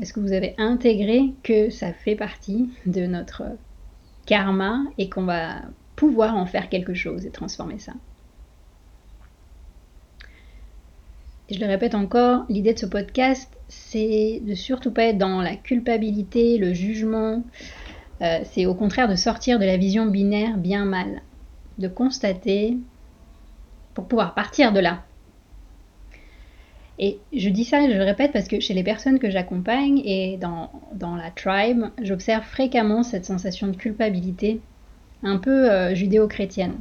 Est-ce 0.00 0.12
que 0.12 0.20
vous 0.20 0.32
avez 0.32 0.54
intégré 0.58 1.32
que 1.42 1.70
ça 1.70 1.92
fait 1.92 2.14
partie 2.14 2.70
de 2.86 3.06
notre 3.06 3.42
karma 4.26 4.84
et 4.96 5.08
qu'on 5.10 5.24
va 5.24 5.62
pouvoir 5.98 6.36
en 6.36 6.46
faire 6.46 6.68
quelque 6.68 6.94
chose 6.94 7.26
et 7.26 7.30
transformer 7.30 7.80
ça 7.80 7.92
Et 11.48 11.54
je 11.54 11.60
le 11.60 11.66
répète 11.66 11.96
encore, 11.96 12.44
l'idée 12.48 12.72
de 12.72 12.78
ce 12.78 12.86
podcast, 12.86 13.52
c'est 13.66 14.40
de 14.44 14.54
surtout 14.54 14.92
pas 14.92 15.06
être 15.06 15.18
dans 15.18 15.42
la 15.42 15.56
culpabilité, 15.56 16.56
le 16.56 16.72
jugement. 16.72 17.42
Euh, 18.20 18.40
c'est 18.44 18.64
au 18.66 18.74
contraire 18.74 19.08
de 19.08 19.16
sortir 19.16 19.58
de 19.58 19.64
la 19.64 19.76
vision 19.76 20.06
binaire 20.06 20.56
bien-mal. 20.56 21.20
De 21.78 21.88
constater 21.88 22.76
pour 23.94 24.06
pouvoir 24.06 24.34
partir 24.34 24.72
de 24.72 24.78
là. 24.78 25.02
Et 27.00 27.18
je 27.32 27.48
dis 27.48 27.64
ça, 27.64 27.88
je 27.88 27.96
le 27.96 28.04
répète, 28.04 28.32
parce 28.32 28.46
que 28.46 28.60
chez 28.60 28.74
les 28.74 28.84
personnes 28.84 29.18
que 29.18 29.30
j'accompagne 29.30 30.00
et 30.04 30.36
dans, 30.36 30.70
dans, 30.92 31.16
la 31.16 31.32
tribe, 31.32 31.86
j'observe 32.00 32.44
fréquemment 32.44 33.02
cette 33.02 33.24
sensation 33.24 33.66
de 33.66 33.76
culpabilité 33.76 34.60
un 35.22 35.38
peu 35.38 35.70
euh, 35.70 35.94
judéo-chrétienne. 35.94 36.74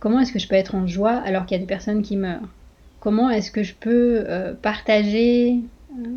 Comment 0.00 0.20
est-ce 0.20 0.32
que 0.32 0.38
je 0.38 0.48
peux 0.48 0.54
être 0.54 0.74
en 0.74 0.86
joie 0.86 1.14
alors 1.14 1.46
qu'il 1.46 1.56
y 1.56 1.58
a 1.58 1.62
des 1.62 1.66
personnes 1.66 2.02
qui 2.02 2.16
meurent? 2.16 2.48
Comment 3.00 3.30
est-ce 3.30 3.50
que 3.50 3.62
je 3.62 3.74
peux 3.74 4.24
euh, 4.28 4.52
partager 4.54 5.60
euh, 5.98 6.08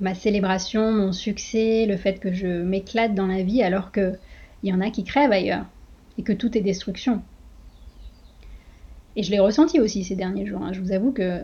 ma 0.00 0.14
célébration, 0.14 0.92
mon 0.92 1.12
succès, 1.12 1.86
le 1.86 1.96
fait 1.96 2.20
que 2.20 2.32
je 2.32 2.62
m'éclate 2.62 3.14
dans 3.14 3.26
la 3.26 3.42
vie 3.42 3.62
alors 3.62 3.90
qu'il 3.90 4.18
y 4.62 4.72
en 4.72 4.80
a 4.80 4.90
qui 4.90 5.04
crèvent 5.04 5.32
ailleurs 5.32 5.66
et 6.18 6.22
que 6.22 6.32
tout 6.32 6.56
est 6.56 6.60
destruction? 6.60 7.22
Et 9.16 9.22
je 9.22 9.30
l'ai 9.30 9.38
ressenti 9.38 9.80
aussi 9.80 10.04
ces 10.04 10.16
derniers 10.16 10.46
jours. 10.46 10.62
Hein. 10.62 10.72
Je 10.72 10.80
vous 10.80 10.92
avoue 10.92 11.12
que 11.12 11.40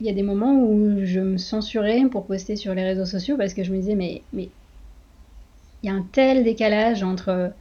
il 0.00 0.06
y 0.06 0.10
a 0.10 0.14
des 0.14 0.22
moments 0.22 0.54
où 0.54 1.04
je 1.04 1.20
me 1.20 1.36
censurais 1.36 2.02
pour 2.10 2.26
poster 2.26 2.56
sur 2.56 2.74
les 2.74 2.84
réseaux 2.84 3.04
sociaux 3.04 3.36
parce 3.36 3.52
que 3.52 3.62
je 3.62 3.70
me 3.70 3.76
disais 3.76 3.94
mais 3.94 4.22
mais 4.32 4.48
il 5.82 5.86
y 5.86 5.90
a 5.90 5.94
un 5.94 6.06
tel 6.12 6.44
décalage 6.44 7.02
entre 7.02 7.52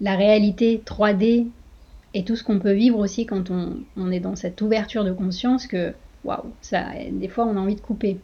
la 0.00 0.16
réalité 0.16 0.82
3D 0.84 1.46
et 2.14 2.24
tout 2.24 2.36
ce 2.36 2.44
qu'on 2.44 2.58
peut 2.60 2.72
vivre 2.72 2.98
aussi 2.98 3.26
quand 3.26 3.50
on, 3.50 4.10
est 4.10 4.20
dans 4.20 4.36
cette 4.36 4.60
ouverture 4.62 5.04
de 5.04 5.12
conscience 5.12 5.66
que, 5.66 5.94
waouh, 6.24 6.52
ça, 6.62 6.84
des 7.10 7.28
fois 7.28 7.44
on 7.46 7.56
a 7.56 7.60
envie 7.60 7.74
de 7.74 7.80
couper. 7.80 8.18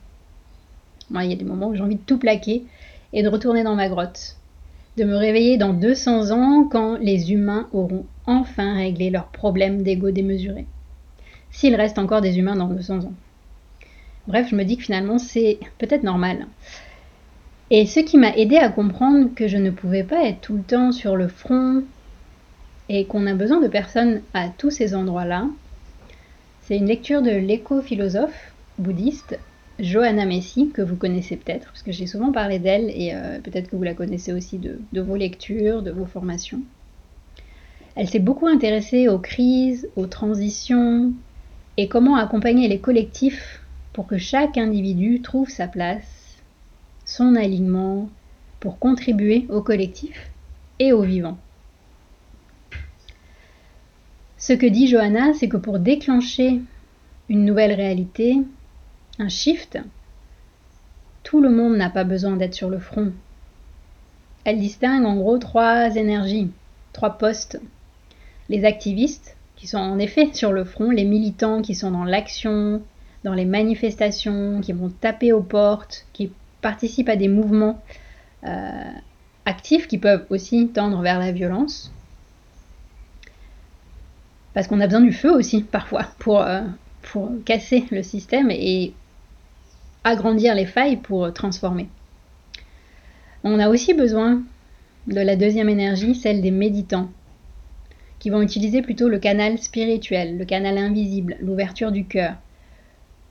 Moi, 1.10 1.24
il 1.24 1.30
y 1.30 1.32
a 1.32 1.36
des 1.36 1.44
moments 1.44 1.68
où 1.68 1.74
j'ai 1.74 1.82
envie 1.82 1.96
de 1.96 2.00
tout 2.06 2.18
plaquer 2.18 2.64
et 3.12 3.22
de 3.24 3.28
retourner 3.28 3.64
dans 3.64 3.74
ma 3.74 3.88
grotte. 3.88 4.36
De 4.96 5.04
me 5.04 5.16
réveiller 5.16 5.56
dans 5.56 5.72
200 5.72 6.30
ans 6.30 6.68
quand 6.70 6.98
les 6.98 7.32
humains 7.32 7.68
auront 7.72 8.06
enfin 8.26 8.74
réglé 8.74 9.10
leurs 9.10 9.26
problèmes 9.26 9.82
d'ego 9.82 10.12
démesuré. 10.12 10.66
S'il 11.50 11.74
reste 11.74 11.98
encore 11.98 12.20
des 12.20 12.38
humains 12.38 12.54
dans 12.54 12.68
200 12.68 13.00
ans. 13.00 13.14
Bref, 14.28 14.48
je 14.50 14.54
me 14.54 14.64
dis 14.64 14.76
que 14.76 14.84
finalement 14.84 15.18
c'est 15.18 15.58
peut-être 15.78 16.04
normal. 16.04 16.46
Et 17.70 17.87
ce 17.87 18.00
qui 18.00 18.18
m'a 18.18 18.37
aidé 18.37 18.56
à 18.56 18.68
comprendre 18.68 19.33
que 19.35 19.46
je 19.46 19.56
ne 19.56 19.70
pouvais 19.70 20.02
pas 20.02 20.24
être 20.24 20.40
tout 20.40 20.56
le 20.56 20.62
temps 20.62 20.90
sur 20.90 21.16
le 21.16 21.28
front 21.28 21.85
et 22.88 23.04
qu'on 23.04 23.28
a 23.28 23.35
besoin 23.35 23.61
de 23.61 23.68
personnes 23.68 24.22
à 24.35 24.48
tous 24.48 24.70
ces 24.70 24.96
endroits-là. 24.96 25.46
C'est 26.62 26.76
une 26.76 26.87
lecture 26.87 27.22
de 27.22 27.30
l'éco-philosophe 27.30 28.52
bouddhiste 28.78 29.38
Johanna 29.78 30.26
Messi, 30.26 30.70
que 30.74 30.83
vous 30.83 30.96
connaissez 30.96 31.37
peut-être, 31.37 31.66
parce 31.66 31.83
que 31.83 31.92
j'ai 31.92 32.06
souvent 32.06 32.33
parlé 32.33 32.59
d'elle 32.59 32.90
et 32.90 33.12
euh, 33.14 33.38
peut-être 33.38 33.70
que 33.70 33.76
vous 33.76 33.83
la 33.83 33.94
connaissez 33.94 34.33
aussi 34.33 34.59
de, 34.59 34.78
de 34.92 35.00
vos 35.00 35.16
lectures, 35.16 35.83
de 35.83 35.90
vos 35.90 36.04
formations. 36.04 36.61
Elle 37.94 38.09
s'est 38.09 38.18
beaucoup 38.18 38.46
intéressée 38.46 39.09
aux 39.09 39.18
crises, 39.18 39.88
aux 39.96 40.06
transitions 40.06 41.12
et 41.76 41.88
comment 41.88 42.16
accompagner 42.16 42.68
les 42.68 42.78
collectifs 42.78 43.62
pour 43.92 44.06
que 44.06 44.18
chaque 44.18 44.59
individu 44.59 45.22
trouve 45.22 45.48
sa 45.48 45.66
place, 45.66 46.19
son 47.10 47.34
alignement, 47.34 48.08
pour 48.60 48.78
contribuer 48.78 49.46
au 49.48 49.62
collectif 49.62 50.30
et 50.78 50.92
au 50.92 51.02
vivant. 51.02 51.38
Ce 54.38 54.52
que 54.52 54.66
dit 54.66 54.86
Johanna, 54.86 55.34
c'est 55.34 55.48
que 55.48 55.56
pour 55.56 55.80
déclencher 55.80 56.60
une 57.28 57.44
nouvelle 57.44 57.72
réalité, 57.72 58.36
un 59.18 59.28
shift, 59.28 59.80
tout 61.24 61.40
le 61.40 61.50
monde 61.50 61.76
n'a 61.76 61.90
pas 61.90 62.04
besoin 62.04 62.36
d'être 62.36 62.54
sur 62.54 62.70
le 62.70 62.78
front. 62.78 63.12
Elle 64.44 64.60
distingue 64.60 65.04
en 65.04 65.16
gros 65.16 65.38
trois 65.38 65.96
énergies, 65.96 66.52
trois 66.92 67.18
postes. 67.18 67.60
Les 68.48 68.64
activistes, 68.64 69.36
qui 69.56 69.66
sont 69.66 69.78
en 69.78 69.98
effet 69.98 70.30
sur 70.32 70.52
le 70.52 70.62
front, 70.62 70.90
les 70.90 71.04
militants 71.04 71.60
qui 71.60 71.74
sont 71.74 71.90
dans 71.90 72.04
l'action, 72.04 72.82
dans 73.24 73.34
les 73.34 73.46
manifestations, 73.46 74.60
qui 74.60 74.72
vont 74.72 74.90
taper 74.90 75.32
aux 75.32 75.42
portes, 75.42 76.06
qui 76.12 76.30
participent 76.60 77.08
à 77.08 77.16
des 77.16 77.28
mouvements 77.28 77.82
euh, 78.44 78.92
actifs 79.44 79.88
qui 79.88 79.98
peuvent 79.98 80.26
aussi 80.30 80.68
tendre 80.68 81.00
vers 81.02 81.18
la 81.18 81.32
violence. 81.32 81.92
Parce 84.54 84.66
qu'on 84.66 84.80
a 84.80 84.86
besoin 84.86 85.00
du 85.00 85.12
feu 85.12 85.32
aussi, 85.32 85.62
parfois, 85.62 86.06
pour, 86.18 86.40
euh, 86.40 86.62
pour 87.02 87.30
casser 87.44 87.84
le 87.90 88.02
système 88.02 88.50
et 88.50 88.92
agrandir 90.04 90.54
les 90.54 90.66
failles 90.66 90.96
pour 90.96 91.32
transformer. 91.32 91.88
On 93.44 93.58
a 93.58 93.68
aussi 93.68 93.94
besoin 93.94 94.42
de 95.06 95.20
la 95.20 95.36
deuxième 95.36 95.68
énergie, 95.68 96.14
celle 96.14 96.42
des 96.42 96.50
méditants, 96.50 97.10
qui 98.18 98.30
vont 98.30 98.42
utiliser 98.42 98.82
plutôt 98.82 99.08
le 99.08 99.18
canal 99.18 99.58
spirituel, 99.58 100.36
le 100.36 100.44
canal 100.44 100.76
invisible, 100.78 101.36
l'ouverture 101.40 101.90
du 101.90 102.04
cœur, 102.04 102.34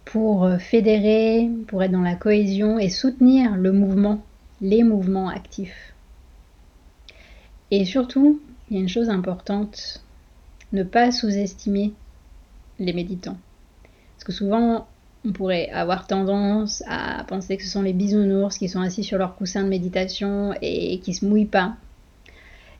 pour 0.09 0.45
euh, 0.45 0.57
fédérer, 0.57 1.49
pour 1.67 1.83
être 1.83 1.91
dans 1.91 2.01
la 2.01 2.15
cohésion 2.15 2.79
et 2.79 2.89
soutenir 2.89 3.55
le 3.55 3.71
mouvement, 3.71 4.23
les 4.59 4.83
mouvements 4.83 5.29
actifs. 5.29 5.93
Et 7.69 7.85
surtout, 7.85 8.41
il 8.69 8.77
y 8.77 8.79
a 8.79 8.81
une 8.81 8.89
chose 8.89 9.09
importante 9.09 10.03
ne 10.73 10.81
pas 10.83 11.11
sous-estimer 11.11 11.93
les 12.79 12.93
méditants. 12.93 13.37
Parce 14.15 14.23
que 14.23 14.31
souvent, 14.31 14.87
on 15.25 15.31
pourrait 15.31 15.69
avoir 15.69 16.07
tendance 16.07 16.83
à 16.87 17.23
penser 17.27 17.57
que 17.57 17.63
ce 17.63 17.69
sont 17.69 17.81
les 17.83 17.93
bisounours 17.93 18.57
qui 18.57 18.67
sont 18.67 18.81
assis 18.81 19.03
sur 19.03 19.19
leur 19.19 19.35
coussin 19.35 19.63
de 19.63 19.69
méditation 19.69 20.55
et 20.61 20.99
qui 20.99 21.13
se 21.13 21.25
mouillent 21.25 21.45
pas. 21.45 21.75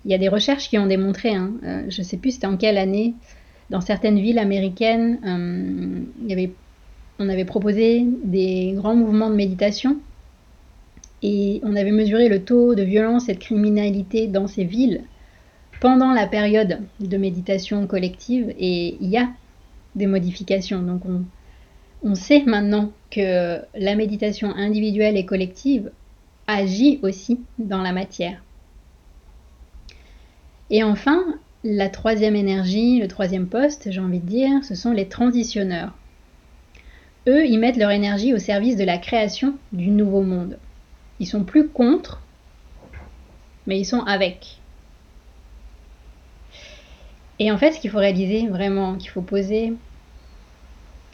Il 0.06 0.12
y 0.12 0.16
a 0.16 0.18
des 0.18 0.30
recherches 0.30 0.70
qui 0.70 0.80
ont 0.80 0.88
démontré, 0.88 1.36
hein, 1.36 1.52
euh, 1.64 1.84
je 1.90 2.02
ne 2.02 2.06
sais 2.06 2.18
plus 2.18 2.32
c'était 2.32 2.48
en 2.48 2.58
quelle 2.58 2.78
année, 2.78 3.14
dans 3.70 3.82
certaines 3.82 4.20
villes 4.20 4.40
américaines, 4.40 5.20
euh, 5.26 6.02
il 6.24 6.28
y 6.28 6.34
avait, 6.34 6.54
on 7.20 7.30
avait 7.30 7.46
proposé 7.46 8.06
des 8.24 8.74
grands 8.76 8.96
mouvements 8.96 9.30
de 9.30 9.36
méditation 9.36 9.98
et 11.22 11.60
on 11.64 11.76
avait 11.76 11.92
mesuré 11.92 12.30
le 12.30 12.44
taux 12.44 12.76
de 12.76 12.84
violence 12.84 13.28
et 13.28 13.34
de 13.34 13.40
criminalité 13.40 14.28
dans 14.28 14.48
ces 14.48 14.64
villes 14.64 15.04
pendant 15.82 16.14
la 16.14 16.28
période 16.28 16.80
de 17.00 17.18
méditation 17.18 17.86
collective 17.88 18.54
et 18.58 18.98
il 19.02 19.10
y 19.10 19.18
a 19.18 19.30
des 19.96 20.08
modifications. 20.08 20.82
Donc 20.82 21.02
on, 22.04 22.16
sait 22.16 22.44
maintenant 22.46 22.92
que 23.12 23.60
la 23.78 23.96
méditation 23.96 24.54
individuelle 24.56 25.18
et 25.18 25.26
collective 25.26 25.92
agit 26.48 27.00
aussi 27.04 27.40
dans 27.58 27.82
la 27.82 27.92
matière. 27.92 28.42
Et 30.70 30.84
enfin, 30.84 31.22
la 31.64 31.90
troisième 31.90 32.36
énergie, 32.36 33.00
le 33.00 33.08
troisième 33.08 33.48
poste, 33.48 33.92
j'ai 33.92 34.00
envie 34.00 34.20
de 34.20 34.26
dire, 34.26 34.64
ce 34.64 34.76
sont 34.76 34.92
les 34.92 35.10
transitionneurs. 35.10 35.99
Ils 37.46 37.60
mettent 37.60 37.78
leur 37.78 37.92
énergie 37.92 38.34
au 38.34 38.40
service 38.40 38.78
de 38.78 38.84
la 38.84 38.98
création 38.98 39.56
du 39.72 39.90
nouveau 39.90 40.22
monde. 40.22 40.58
Ils 41.20 41.28
sont 41.28 41.44
plus 41.44 41.68
contre, 41.68 42.22
mais 43.68 43.80
ils 43.80 43.86
sont 43.86 44.02
avec. 44.02 44.60
Et 47.40 47.52
en 47.52 47.58
fait, 47.58 47.72
ce 47.72 47.80
qu'il 47.80 47.90
faut 47.90 48.00
réaliser 48.00 48.48
vraiment, 48.48 48.96
qu'il 48.96 49.10
faut 49.10 49.22
poser 49.22 49.74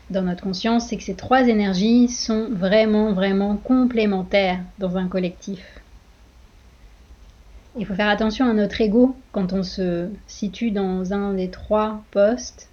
dans 0.10 0.24
notre 0.24 0.44
conscience, 0.44 0.88
c'est 0.88 0.98
que 0.98 1.04
ces 1.04 1.16
trois 1.16 1.48
énergies 1.48 2.08
sont 2.08 2.50
vraiment, 2.52 3.14
vraiment 3.14 3.58
complémentaires 3.58 4.60
dans 4.80 4.98
un 4.98 5.08
collectif. 5.08 5.64
Il 7.78 7.86
faut 7.86 7.96
faire 7.96 8.10
attention 8.10 8.50
à 8.50 8.54
notre 8.54 8.80
ego 8.80 9.16
quand 9.32 9.54
on 9.54 9.64
se 9.64 10.10
situe 10.28 10.72
dans 10.72 11.14
un 11.14 11.34
des 11.34 11.50
trois 11.50 12.04
postes, 12.12 12.70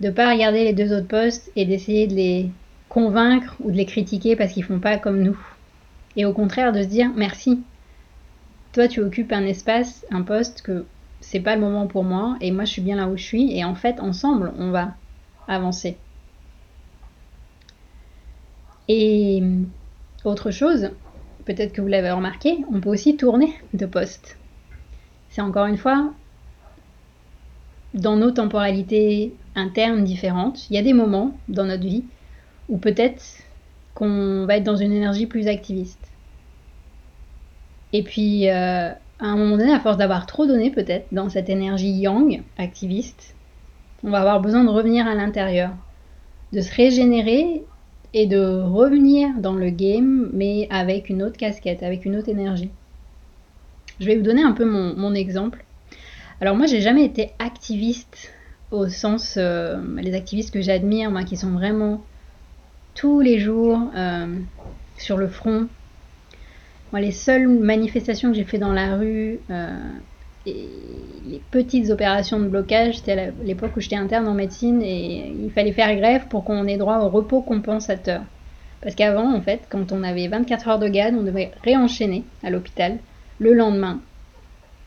de 0.00 0.08
ne 0.08 0.12
pas 0.12 0.30
regarder 0.30 0.64
les 0.64 0.72
deux 0.72 0.92
autres 0.92 1.08
postes 1.08 1.50
et 1.56 1.64
d'essayer 1.64 2.06
de 2.06 2.14
les 2.14 2.50
convaincre 2.88 3.56
ou 3.60 3.70
de 3.70 3.76
les 3.76 3.86
critiquer 3.86 4.36
parce 4.36 4.52
qu'ils 4.52 4.64
font 4.64 4.80
pas 4.80 4.98
comme 4.98 5.22
nous. 5.22 5.38
Et 6.16 6.24
au 6.24 6.32
contraire 6.32 6.72
de 6.72 6.82
se 6.82 6.88
dire 6.88 7.10
merci. 7.16 7.62
Toi 8.72 8.88
tu 8.88 9.00
occupes 9.00 9.32
un 9.32 9.44
espace, 9.44 10.04
un 10.10 10.22
poste 10.22 10.62
que 10.62 10.84
c'est 11.20 11.40
pas 11.40 11.54
le 11.54 11.62
moment 11.62 11.86
pour 11.86 12.04
moi 12.04 12.36
et 12.40 12.50
moi 12.52 12.64
je 12.64 12.72
suis 12.72 12.82
bien 12.82 12.96
là 12.96 13.08
où 13.08 13.16
je 13.16 13.22
suis 13.22 13.56
et 13.56 13.64
en 13.64 13.74
fait 13.74 14.00
ensemble 14.00 14.52
on 14.58 14.70
va 14.70 14.94
avancer. 15.48 15.96
Et 18.88 19.42
autre 20.24 20.50
chose, 20.50 20.90
peut-être 21.44 21.72
que 21.72 21.80
vous 21.80 21.88
l'avez 21.88 22.10
remarqué, 22.10 22.58
on 22.72 22.80
peut 22.80 22.90
aussi 22.90 23.16
tourner 23.16 23.52
de 23.74 23.86
poste. 23.86 24.38
C'est 25.30 25.40
encore 25.40 25.66
une 25.66 25.76
fois 25.76 26.12
dans 27.96 28.16
nos 28.16 28.30
temporalités 28.30 29.34
internes 29.54 30.04
différentes. 30.04 30.70
Il 30.70 30.76
y 30.76 30.78
a 30.78 30.82
des 30.82 30.92
moments 30.92 31.36
dans 31.48 31.64
notre 31.64 31.82
vie 31.82 32.04
où 32.68 32.78
peut-être 32.78 33.22
qu'on 33.94 34.44
va 34.46 34.58
être 34.58 34.64
dans 34.64 34.76
une 34.76 34.92
énergie 34.92 35.26
plus 35.26 35.48
activiste. 35.48 36.12
Et 37.92 38.02
puis, 38.02 38.48
euh, 38.48 38.90
à 38.90 39.26
un 39.26 39.36
moment 39.36 39.56
donné, 39.56 39.72
à 39.72 39.80
force 39.80 39.96
d'avoir 39.96 40.26
trop 40.26 40.46
donné 40.46 40.70
peut-être 40.70 41.06
dans 41.12 41.30
cette 41.30 41.48
énergie 41.48 41.92
yang, 41.92 42.42
activiste, 42.58 43.34
on 44.04 44.10
va 44.10 44.20
avoir 44.20 44.40
besoin 44.40 44.64
de 44.64 44.68
revenir 44.68 45.06
à 45.06 45.14
l'intérieur, 45.14 45.70
de 46.52 46.60
se 46.60 46.74
régénérer 46.74 47.64
et 48.12 48.26
de 48.26 48.62
revenir 48.62 49.28
dans 49.38 49.54
le 49.54 49.70
game, 49.70 50.30
mais 50.32 50.68
avec 50.70 51.08
une 51.08 51.22
autre 51.22 51.36
casquette, 51.36 51.82
avec 51.82 52.04
une 52.04 52.16
autre 52.16 52.28
énergie. 52.28 52.70
Je 54.00 54.06
vais 54.06 54.16
vous 54.16 54.22
donner 54.22 54.42
un 54.42 54.52
peu 54.52 54.64
mon, 54.64 55.14
exemple. 55.14 55.64
Alors 56.40 56.54
moi, 56.54 56.66
j'ai 56.66 56.80
jamais 56.82 57.04
été 57.04 57.30
activiste 57.38 58.32
au 58.70 58.88
sens, 58.88 59.36
euh, 59.38 59.80
les 59.96 60.14
activistes 60.14 60.52
que 60.52 60.60
j'admire, 60.60 61.10
moi, 61.10 61.22
qui 61.22 61.36
sont 61.36 61.50
vraiment 61.50 62.02
tous 62.94 63.20
les 63.20 63.38
jours 63.38 63.80
euh, 63.96 64.26
sur 64.98 65.16
le 65.16 65.28
front. 65.28 65.66
Moi, 66.92 67.00
les 67.00 67.12
seules 67.12 67.48
manifestations 67.48 68.30
que 68.30 68.36
j'ai 68.36 68.44
fait 68.44 68.58
dans 68.58 68.72
la 68.72 68.96
rue, 68.96 69.40
euh, 69.50 69.78
et 70.44 70.68
les 71.26 71.40
petites 71.50 71.90
opérations 71.90 72.38
de 72.38 72.48
blocage, 72.48 72.98
c'était 72.98 73.12
à 73.12 73.30
l'époque 73.42 73.76
où 73.76 73.80
j'étais 73.80 73.96
interne 73.96 74.28
en 74.28 74.34
médecine 74.34 74.80
et 74.82 75.34
il 75.42 75.50
fallait 75.50 75.72
faire 75.72 75.94
grève 75.96 76.28
pour 76.28 76.44
qu'on 76.44 76.66
ait 76.68 76.76
droit 76.76 76.98
au 76.98 77.08
repos 77.08 77.40
compensateur. 77.40 78.22
Parce 78.82 78.94
qu'avant, 78.94 79.34
en 79.34 79.40
fait, 79.40 79.62
quand 79.68 79.90
on 79.90 80.04
avait 80.04 80.28
24 80.28 80.68
heures 80.68 80.78
de 80.78 80.86
garde, 80.86 81.16
on 81.18 81.24
devait 81.24 81.50
réenchaîner 81.64 82.24
à 82.44 82.50
l'hôpital 82.50 82.98
le 83.40 83.54
lendemain 83.54 84.00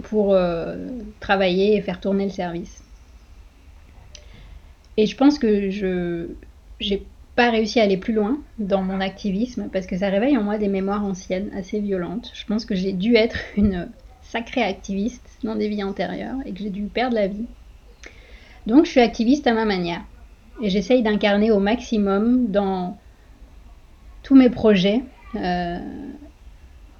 pour 0.04 0.34
euh, 0.34 0.76
travailler 1.20 1.76
et 1.76 1.82
faire 1.82 2.00
tourner 2.00 2.26
le 2.26 2.32
service. 2.32 2.84
Et 4.98 5.06
je 5.06 5.16
pense 5.16 5.40
que 5.40 5.70
je 5.70 6.28
n'ai 6.82 7.06
pas 7.36 7.52
réussi 7.52 7.80
à 7.80 7.84
aller 7.84 7.98
plus 7.98 8.14
loin 8.14 8.38
dans 8.58 8.82
mon 8.82 9.00
activisme 9.00 9.70
parce 9.72 9.86
que 9.86 9.98
ça 9.98 10.10
réveille 10.10 10.38
en 10.38 10.44
moi 10.44 10.58
des 10.58 10.68
mémoires 10.68 11.06
anciennes 11.06 11.50
assez 11.56 11.80
violentes. 11.80 12.32
Je 12.34 12.46
pense 12.46 12.66
que 12.66 12.76
j'ai 12.76 12.94
dû 12.94 13.16
être 13.16 13.38
une 13.58 13.90
sacré 14.22 14.62
activiste 14.62 15.28
dans 15.44 15.56
des 15.56 15.70
vies 15.70 15.84
antérieures 15.84 16.38
et 16.46 16.52
que 16.52 16.60
j'ai 16.60 16.70
dû 16.70 16.84
perdre 16.84 17.16
la 17.16 17.28
vie. 17.28 17.46
Donc 18.68 18.86
je 18.86 18.92
suis 18.92 19.00
activiste 19.00 19.48
à 19.48 19.54
ma 19.54 19.66
manière 19.66 20.02
et 20.62 20.70
j'essaye 20.70 21.02
d'incarner 21.02 21.52
au 21.52 21.60
maximum 21.60 22.48
dans 22.48 22.98
tous 24.24 24.36
mes 24.36 24.50
projets. 24.50 25.02
Euh, 25.36 25.80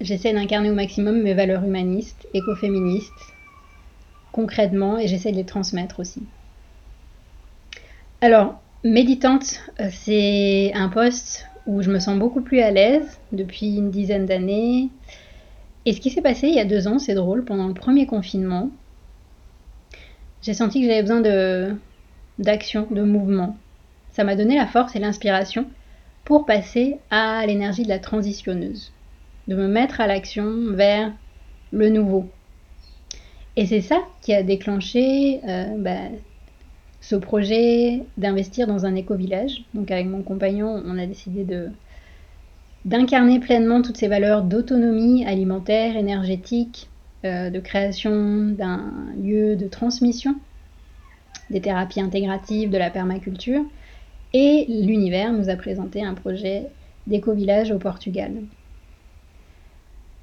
j'essaie 0.00 0.32
d'incarner 0.32 0.70
au 0.70 0.74
maximum 0.74 1.22
mes 1.22 1.34
valeurs 1.34 1.64
humanistes, 1.64 2.26
écoféministes, 2.34 3.34
concrètement, 4.32 4.98
et 4.98 5.06
j'essaie 5.06 5.32
de 5.32 5.36
les 5.36 5.44
transmettre 5.44 6.00
aussi. 6.00 6.22
Alors, 8.20 8.60
méditante, 8.84 9.60
euh, 9.80 9.88
c'est 9.90 10.72
un 10.74 10.88
poste 10.88 11.46
où 11.66 11.82
je 11.82 11.90
me 11.90 11.98
sens 11.98 12.18
beaucoup 12.18 12.40
plus 12.40 12.60
à 12.60 12.70
l'aise 12.70 13.18
depuis 13.32 13.76
une 13.76 13.90
dizaine 13.90 14.26
d'années. 14.26 14.88
Et 15.86 15.92
ce 15.92 16.00
qui 16.00 16.10
s'est 16.10 16.22
passé 16.22 16.48
il 16.48 16.54
y 16.54 16.60
a 16.60 16.64
deux 16.64 16.88
ans, 16.88 16.98
c'est 16.98 17.14
drôle, 17.14 17.44
pendant 17.44 17.68
le 17.68 17.74
premier 17.74 18.06
confinement, 18.06 18.70
j'ai 20.42 20.54
senti 20.54 20.80
que 20.80 20.86
j'avais 20.86 21.02
besoin 21.02 21.20
de 21.20 21.74
d'action, 22.38 22.86
de 22.90 23.02
mouvement. 23.02 23.56
Ça 24.12 24.24
m'a 24.24 24.34
donné 24.34 24.56
la 24.56 24.66
force 24.66 24.96
et 24.96 24.98
l'inspiration 24.98 25.66
pour 26.24 26.46
passer 26.46 26.96
à 27.10 27.44
l'énergie 27.46 27.82
de 27.82 27.88
la 27.88 27.98
transitionneuse, 27.98 28.92
de 29.50 29.56
me 29.56 29.66
mettre 29.66 30.00
à 30.00 30.06
l'action 30.06 30.48
vers 30.70 31.12
le 31.72 31.88
nouveau. 31.90 32.30
Et 33.56 33.66
c'est 33.66 33.80
ça 33.80 33.98
qui 34.22 34.32
a 34.32 34.44
déclenché 34.44 35.40
euh, 35.46 35.74
bah, 35.76 36.08
ce 37.00 37.16
projet 37.16 38.04
d'investir 38.16 38.68
dans 38.68 38.86
un 38.86 38.94
éco-village. 38.94 39.64
Donc 39.74 39.90
avec 39.90 40.06
mon 40.06 40.22
compagnon, 40.22 40.80
on 40.86 40.96
a 40.96 41.04
décidé 41.04 41.42
de, 41.42 41.68
d'incarner 42.84 43.40
pleinement 43.40 43.82
toutes 43.82 43.96
ces 43.96 44.06
valeurs 44.06 44.44
d'autonomie 44.44 45.26
alimentaire, 45.26 45.96
énergétique, 45.96 46.88
euh, 47.24 47.50
de 47.50 47.58
création 47.58 48.46
d'un 48.46 48.92
lieu 49.20 49.56
de 49.56 49.66
transmission, 49.66 50.36
des 51.50 51.60
thérapies 51.60 52.00
intégratives, 52.00 52.70
de 52.70 52.78
la 52.78 52.90
permaculture. 52.90 53.62
Et 54.32 54.66
l'univers 54.68 55.32
nous 55.32 55.50
a 55.50 55.56
présenté 55.56 56.04
un 56.04 56.14
projet 56.14 56.68
d'éco-village 57.08 57.72
au 57.72 57.78
Portugal. 57.78 58.30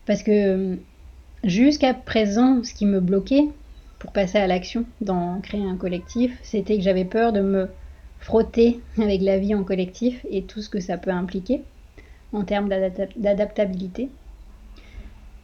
Parce 0.08 0.24
que 0.24 0.78
jusqu'à 1.44 1.94
présent, 1.94 2.64
ce 2.64 2.74
qui 2.74 2.86
me 2.86 3.02
bloquait 3.02 3.50
pour 4.00 4.14
passer 4.14 4.38
à 4.38 4.48
l'action 4.48 4.86
dans 5.02 5.42
créer 5.42 5.64
un 5.64 5.76
collectif, 5.76 6.40
c'était 6.42 6.78
que 6.78 6.84
j'avais 6.84 7.06
peur 7.06 7.34
de 7.34 7.42
me 7.42 7.70
frotter 8.20 8.80
avec 8.98 9.22
la 9.22 9.38
vie 9.38 9.54
en 9.54 9.64
collectif 9.64 10.26
et 10.32 10.44
tout 10.44 10.62
ce 10.62 10.70
que 10.70 10.80
ça 10.80 10.98
peut 10.98 11.12
impliquer 11.12 11.62
en 12.34 12.44
termes 12.44 12.70
d'adaptabilité. 12.70 14.10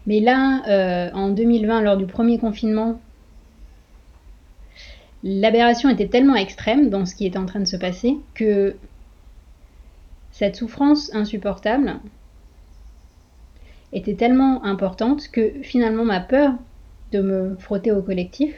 Mais 0.08 0.20
là, 0.20 0.64
euh, 0.68 1.12
en 1.14 1.30
2020, 1.30 1.82
lors 1.82 1.98
du 1.98 2.06
premier 2.06 2.38
confinement, 2.38 3.00
l'aberration 5.24 5.90
était 5.90 6.08
tellement 6.08 6.36
extrême 6.36 6.90
dans 6.90 7.06
ce 7.06 7.16
qui 7.16 7.26
était 7.26 7.38
en 7.38 7.46
train 7.46 7.62
de 7.62 7.66
se 7.66 7.78
passer 7.78 8.18
que 8.34 8.76
cette 10.32 10.56
souffrance 10.56 11.14
insupportable 11.14 12.00
était 13.94 14.16
tellement 14.16 14.64
importante 14.66 15.30
que 15.30 15.54
finalement 15.62 16.04
ma 16.04 16.20
peur 16.20 16.54
de 17.12 17.22
me 17.22 17.56
frotter 17.58 17.92
au 17.92 18.02
collectif 18.02 18.54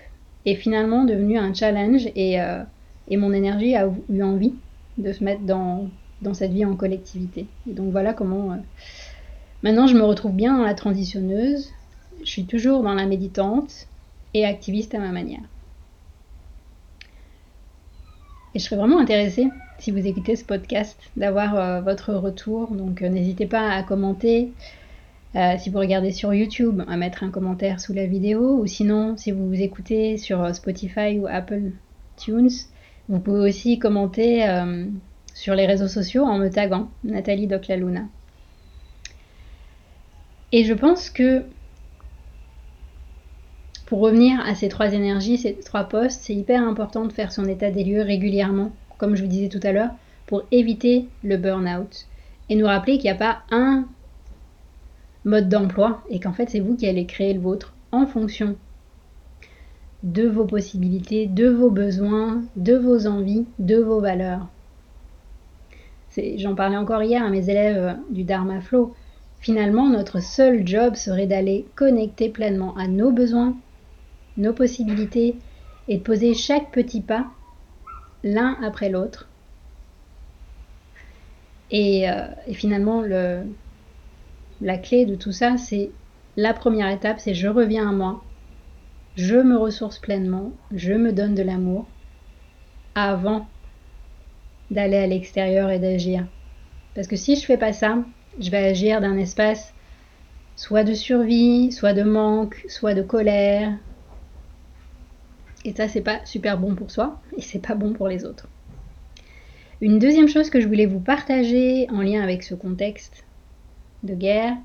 est 0.46 0.56
finalement 0.56 1.04
devenue 1.04 1.38
un 1.38 1.54
challenge 1.54 2.08
et, 2.16 2.42
euh, 2.42 2.64
et 3.10 3.18
mon 3.18 3.34
énergie 3.34 3.76
a 3.76 3.90
eu 4.10 4.24
envie 4.24 4.54
de 4.98 5.12
se 5.12 5.24
mettre 5.24 5.42
dans, 5.42 5.90
dans 6.22 6.34
cette 6.34 6.52
vie 6.52 6.66
en 6.66 6.76
collectivité. 6.76 7.48
Et 7.70 7.74
donc 7.74 7.92
voilà 7.92 8.14
comment... 8.14 8.54
Euh, 8.54 8.58
maintenant, 9.62 9.88
je 9.88 9.96
me 9.96 10.04
retrouve 10.04 10.34
bien 10.34 10.58
dans 10.58 10.64
la 10.64 10.74
transitionneuse, 10.74 11.74
je 12.24 12.30
suis 12.30 12.46
toujours 12.46 12.82
dans 12.82 12.94
la 12.94 13.06
méditante 13.06 13.88
et 14.34 14.46
activiste 14.46 14.96
à 14.96 15.00
ma 15.00 15.12
manière. 15.12 15.44
Et 18.54 18.60
je 18.60 18.64
serais 18.64 18.78
vraiment 18.78 19.00
intéressée, 19.00 19.50
si 19.80 19.92
vous 19.92 20.08
écoutez 20.08 20.38
ce 20.38 20.46
podcast, 20.46 20.98
d'avoir 21.18 21.56
euh, 21.56 21.82
votre 21.82 22.14
retour. 22.14 22.72
Donc 22.72 23.02
n'hésitez 23.02 23.48
pas 23.48 23.70
à 23.70 23.84
commenter. 23.84 24.54
Euh, 25.36 25.56
si 25.58 25.70
vous 25.70 25.80
regardez 25.80 26.12
sur 26.12 26.34
YouTube, 26.34 26.82
à 26.88 26.98
mettre 26.98 27.24
un 27.24 27.30
commentaire 27.30 27.80
sous 27.80 27.94
la 27.94 28.06
vidéo. 28.06 28.60
Ou 28.60 28.68
sinon, 28.68 29.18
si 29.18 29.32
vous 29.32 29.48
vous 29.48 29.62
écoutez 29.62 30.18
sur 30.18 30.56
Spotify 30.56 31.20
ou 31.20 31.28
Apple 31.28 31.72
Tunes, 32.18 32.50
vous 33.10 33.20
pouvez 33.20 33.50
aussi 33.50 33.78
commenter 33.78 34.48
sur 35.34 35.54
les 35.54 35.68
réseaux 35.68 35.90
sociaux 35.90 36.24
en 36.24 36.38
me 36.38 36.50
taguant 36.50 36.90
Nathalie 37.04 37.48
Doclaluna. 37.48 38.06
Et 40.52 40.64
je 40.64 40.74
pense 40.74 41.10
que 41.10 41.44
pour 43.86 44.00
revenir 44.00 44.40
à 44.40 44.56
ces 44.56 44.70
trois 44.70 44.94
énergies, 44.94 45.38
ces 45.38 45.54
trois 45.54 45.84
postes, 45.84 46.22
c'est 46.24 46.34
hyper 46.34 46.64
important 46.64 47.06
de 47.06 47.12
faire 47.12 47.32
son 47.32 47.46
état 47.46 47.70
des 47.70 47.84
lieux 47.84 48.02
régulièrement, 48.02 48.72
comme 48.98 49.16
je 49.16 49.22
vous 49.22 49.30
disais 49.30 49.50
tout 49.50 49.60
à 49.64 49.74
l'heure, 49.74 49.92
pour 50.26 50.44
éviter 50.52 51.08
le 51.24 51.38
burn-out. 51.38 52.08
Et 52.50 52.56
nous 52.56 52.66
rappeler 52.66 52.94
qu'il 52.94 53.12
n'y 53.12 53.16
a 53.16 53.16
pas 53.16 53.44
un 53.52 53.86
mode 55.26 55.50
d'emploi 55.50 56.04
et 56.10 56.20
qu'en 56.20 56.34
fait 56.34 56.50
c'est 56.50 56.60
vous 56.60 56.76
qui 56.76 56.88
allez 56.88 57.06
créer 57.06 57.34
le 57.34 57.42
vôtre 57.42 57.74
en 57.92 58.06
fonction 58.06 58.56
de 60.04 60.28
vos 60.28 60.46
possibilités, 60.46 61.26
de 61.26 61.50
vos 61.50 61.72
besoins, 61.72 62.44
de 62.56 62.76
vos 62.76 63.08
envies, 63.08 63.46
de 63.58 63.78
vos 63.78 64.00
valeurs. 64.00 64.48
J'en 66.38 66.56
parlais 66.56 66.78
encore 66.78 67.04
hier 67.04 67.24
à 67.24 67.30
mes 67.30 67.50
élèves 67.50 67.98
du 68.10 68.24
Dharma 68.24 68.62
Flow. 68.62 68.94
Finalement, 69.40 69.90
notre 69.90 70.22
seul 70.22 70.66
job 70.66 70.96
serait 70.96 71.28
d'aller 71.28 71.66
connecter 71.76 72.30
pleinement 72.30 72.76
à 72.78 72.88
nos 72.88 73.12
besoins, 73.12 73.56
nos 74.38 74.54
possibilités 74.54 75.36
et 75.88 75.98
de 75.98 76.04
poser 76.04 76.34
chaque 76.34 76.72
petit 76.72 77.02
pas 77.02 77.26
l'un 78.24 78.58
après 78.64 78.90
l'autre. 78.90 79.28
Et, 81.72 82.10
euh, 82.10 82.26
finalement, 82.54 83.02
le, 83.02 83.42
la 84.62 84.78
clé 84.78 85.06
de 85.06 85.16
tout 85.16 85.32
ça, 85.32 85.58
c'est 85.58 85.90
la 86.38 86.54
première 86.54 86.90
étape, 86.90 87.20
c'est 87.20 87.34
je 87.34 87.48
reviens 87.48 87.90
à 87.90 87.92
moi, 87.92 88.24
je 89.16 89.36
me 89.36 89.58
ressource 89.58 90.00
pleinement, 90.00 90.52
je 90.74 90.94
me 90.94 91.12
donne 91.12 91.36
de 91.36 91.44
l'amour 91.44 91.86
avant 92.96 93.48
d'aller 94.72 94.98
à 94.98 95.08
l'extérieur 95.08 95.70
et 95.70 95.80
d'agir. 95.80 96.26
Parce 96.94 97.08
que 97.08 97.16
si 97.16 97.36
je 97.36 97.46
fais 97.46 97.58
pas 97.58 97.74
ça, 97.74 98.04
je 98.40 98.50
vais 98.50 98.66
agir 98.66 99.02
d'un 99.02 99.18
espace 99.18 99.74
soit 100.56 100.84
de 100.84 100.94
survie, 100.94 101.72
soit 101.72 101.94
de 101.94 102.04
manque, 102.04 102.64
soit 102.68 102.94
de 102.94 103.02
colère, 103.02 103.74
et 105.66 105.74
ça, 105.74 105.88
c'est 105.88 106.02
pas 106.02 106.24
super 106.26 106.60
bon 106.60 106.76
pour 106.76 106.92
soi 106.92 107.20
et 107.36 107.42
c'est 107.42 107.60
pas 107.60 107.74
bon 107.74 107.92
pour 107.92 108.08
les 108.08 108.24
autres. 108.24 108.48
Une 109.82 109.98
deuxième 109.98 110.28
chose 110.28 110.52
que 110.52 110.62
je 110.62 110.68
voulais 110.68 110.86
vous 110.86 111.00
partager 111.00 111.90
en 111.90 112.02
lien 112.02 112.22
avec 112.22 112.44
ce 112.44 112.54
contexte 112.54 113.25
de 114.06 114.16
guerre. 114.16 114.56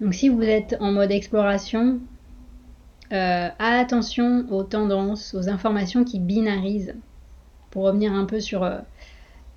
Donc, 0.00 0.14
si 0.14 0.28
vous 0.28 0.42
êtes 0.42 0.76
en 0.80 0.92
mode 0.92 1.10
exploration, 1.10 2.00
euh, 3.12 3.48
attention 3.58 4.46
aux 4.50 4.64
tendances, 4.64 5.34
aux 5.34 5.48
informations 5.48 6.04
qui 6.04 6.18
binarisent. 6.18 6.94
Pour 7.70 7.84
revenir 7.84 8.12
un 8.12 8.24
peu 8.24 8.40
sur 8.40 8.62
euh, 8.62 8.78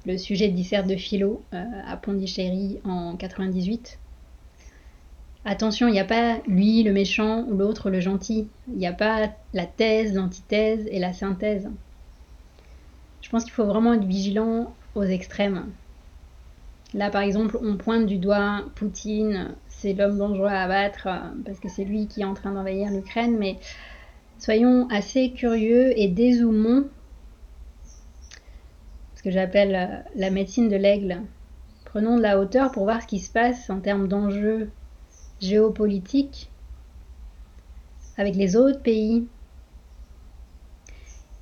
le 0.06 0.18
sujet 0.18 0.50
de 0.50 0.56
dissert 0.56 0.86
de 0.86 0.96
philo 0.96 1.44
euh, 1.54 1.64
à 1.86 1.98
Pondichéry 1.98 2.80
en 2.84 3.16
98. 3.16 4.00
Attention, 5.46 5.88
il 5.88 5.92
n'y 5.92 6.00
a 6.00 6.06
pas 6.06 6.40
lui 6.48 6.84
le 6.84 6.92
méchant 6.92 7.44
ou 7.44 7.56
l'autre 7.56 7.90
le 7.90 8.00
gentil. 8.00 8.48
Il 8.68 8.78
n'y 8.78 8.88
a 8.88 8.94
pas 8.94 9.30
la 9.54 9.66
thèse, 9.66 10.14
l'antithèse 10.14 10.88
et 10.92 11.00
la 11.00 11.14
synthèse. 11.14 11.70
Je 13.22 13.30
pense 13.30 13.44
qu'il 13.44 13.54
faut 13.54 13.66
vraiment 13.66 13.94
être 13.94 14.06
vigilant 14.06 14.74
aux 14.96 15.04
extrêmes. 15.04 15.68
Là, 16.94 17.10
par 17.10 17.22
exemple, 17.22 17.58
on 17.62 17.76
pointe 17.76 18.06
du 18.06 18.18
doigt 18.18 18.64
Poutine, 18.76 19.56
c'est 19.68 19.94
l'homme 19.94 20.18
dangereux 20.18 20.48
à 20.48 20.64
abattre 20.64 21.08
euh, 21.08 21.20
parce 21.46 21.60
que 21.60 21.68
c'est 21.68 21.84
lui 21.84 22.08
qui 22.08 22.22
est 22.22 22.26
en 22.26 22.34
train 22.34 22.52
d'envahir 22.52 22.90
l'Ukraine, 22.92 23.38
mais 23.38 23.58
soyons 24.40 24.88
assez 24.90 25.32
curieux 25.34 25.98
et 26.00 26.08
dézoomons 26.08 26.88
ce 29.16 29.24
que 29.24 29.32
j'appelle 29.32 29.76
euh, 29.76 30.10
la 30.16 30.30
médecine 30.30 30.70
de 30.70 30.78
l'aigle. 30.78 31.22
Prenons 31.84 32.18
de 32.18 32.22
la 32.22 32.40
hauteur 32.40 32.72
pour 32.72 32.84
voir 32.84 33.02
ce 33.02 33.08
qui 33.08 33.20
se 33.20 33.32
passe 33.32 33.70
en 33.70 33.82
termes 33.82 34.08
d'enjeux 34.08 34.70
géopolitique 35.42 36.50
avec 38.18 38.36
les 38.36 38.56
autres 38.56 38.82
pays. 38.82 39.28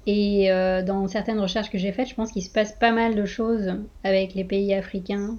Et 0.07 0.51
euh, 0.51 0.83
dans 0.83 1.07
certaines 1.07 1.39
recherches 1.39 1.69
que 1.69 1.77
j'ai 1.77 1.91
faites, 1.91 2.07
je 2.07 2.15
pense 2.15 2.31
qu'il 2.31 2.43
se 2.43 2.49
passe 2.49 2.73
pas 2.73 2.91
mal 2.91 3.15
de 3.15 3.25
choses 3.25 3.73
avec 4.03 4.35
les 4.35 4.43
pays 4.43 4.73
africains. 4.73 5.37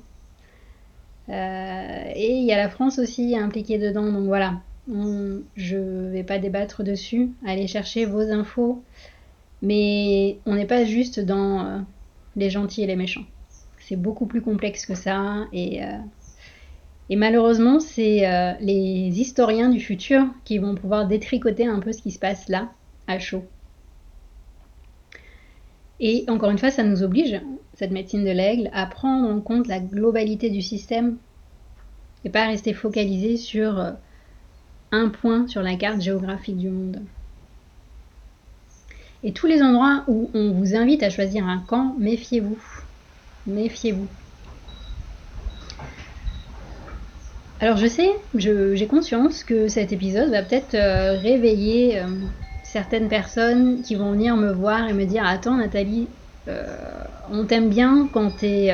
Euh, 1.29 2.13
et 2.15 2.33
il 2.33 2.45
y 2.45 2.53
a 2.53 2.57
la 2.57 2.69
France 2.69 2.99
aussi 2.99 3.37
impliquée 3.37 3.79
dedans. 3.79 4.11
Donc 4.11 4.25
voilà, 4.25 4.61
je 4.89 6.11
vais 6.11 6.25
pas 6.25 6.39
débattre 6.39 6.83
dessus. 6.83 7.31
Allez 7.47 7.67
chercher 7.69 8.07
vos 8.07 8.33
infos. 8.33 8.83
Mais 9.63 10.39
on 10.47 10.55
n'est 10.55 10.67
pas 10.67 10.85
juste 10.85 11.21
dans 11.21 11.65
euh, 11.65 11.79
les 12.35 12.51
gentils 12.51 12.83
et 12.83 12.87
les 12.87 12.97
méchants. 12.97 13.25
C'est 13.79 13.97
beaucoup 13.97 14.27
plus 14.27 14.43
complexe 14.43 14.85
que 14.85 14.95
ça. 14.95 15.47
Et 15.53 15.81
malheureusement, 17.15 17.79
c'est 17.79 18.57
les 18.61 19.21
historiens 19.21 19.69
du 19.69 19.79
futur 19.79 20.25
qui 20.45 20.59
vont 20.59 20.75
pouvoir 20.75 21.07
détricoter 21.07 21.69
un 21.69 21.79
peu 21.79 21.93
ce 21.93 22.03
qui 22.03 22.11
se 22.11 22.19
passe 22.19 22.49
là, 22.49 22.69
à 23.07 23.21
chaud. 23.21 23.45
Et 26.01 26.25
encore 26.29 26.51
une 26.51 26.59
fois, 26.59 26.71
ça 26.71 26.83
nous 26.83 27.03
oblige, 27.03 27.41
cette 27.75 27.91
médecine 27.91 28.25
de 28.25 28.31
l'aigle, 28.31 28.71
à 28.73 28.87
prendre 28.87 29.29
en 29.29 29.41
compte 29.41 29.67
la 29.67 29.81
globalité 29.81 30.51
du 30.51 30.63
système 30.63 31.17
et 32.25 32.31
pas 32.31 32.47
rester 32.47 32.75
focalisé 32.75 33.37
sur 33.37 33.79
euh, 33.79 33.93
un 34.93 35.09
point 35.09 35.47
sur 35.49 35.63
la 35.63 35.77
carte 35.77 36.01
géographique 36.01 36.59
du 36.59 36.69
monde. 36.69 37.03
Et 39.23 39.33
tous 39.33 39.47
les 39.47 39.63
endroits 39.63 40.05
où 40.09 40.31
on 40.35 40.53
vous 40.53 40.77
invite 40.77 41.03
à 41.03 41.11
choisir 41.11 41.47
un 41.47 41.59
camp, 41.59 41.95
méfiez-vous. 41.99 42.59
Méfiez-vous. 43.47 44.09
Alors 47.59 47.79
je 47.79 47.87
sais, 47.87 48.11
j'ai 48.35 48.87
conscience 48.87 49.43
que 49.43 49.69
cet 49.69 49.93
épisode 49.93 50.31
va 50.31 50.43
peut-être 50.43 50.75
euh, 50.75 51.19
réveiller 51.19 52.01
euh, 52.01 52.07
certaines 52.77 53.09
personnes 53.09 53.81
qui 53.81 53.95
vont 53.95 54.13
venir 54.13 54.37
me 54.37 54.53
voir 54.53 54.87
et 54.87 54.93
me 54.93 55.07
dire 55.07 55.25
Attends 55.25 55.57
Nathalie, 55.57 56.09
euh, 56.47 56.77
on 57.33 57.47
t'aime 57.47 57.71
bien 57.71 58.07
quand 58.13 58.37
t'es 58.37 58.71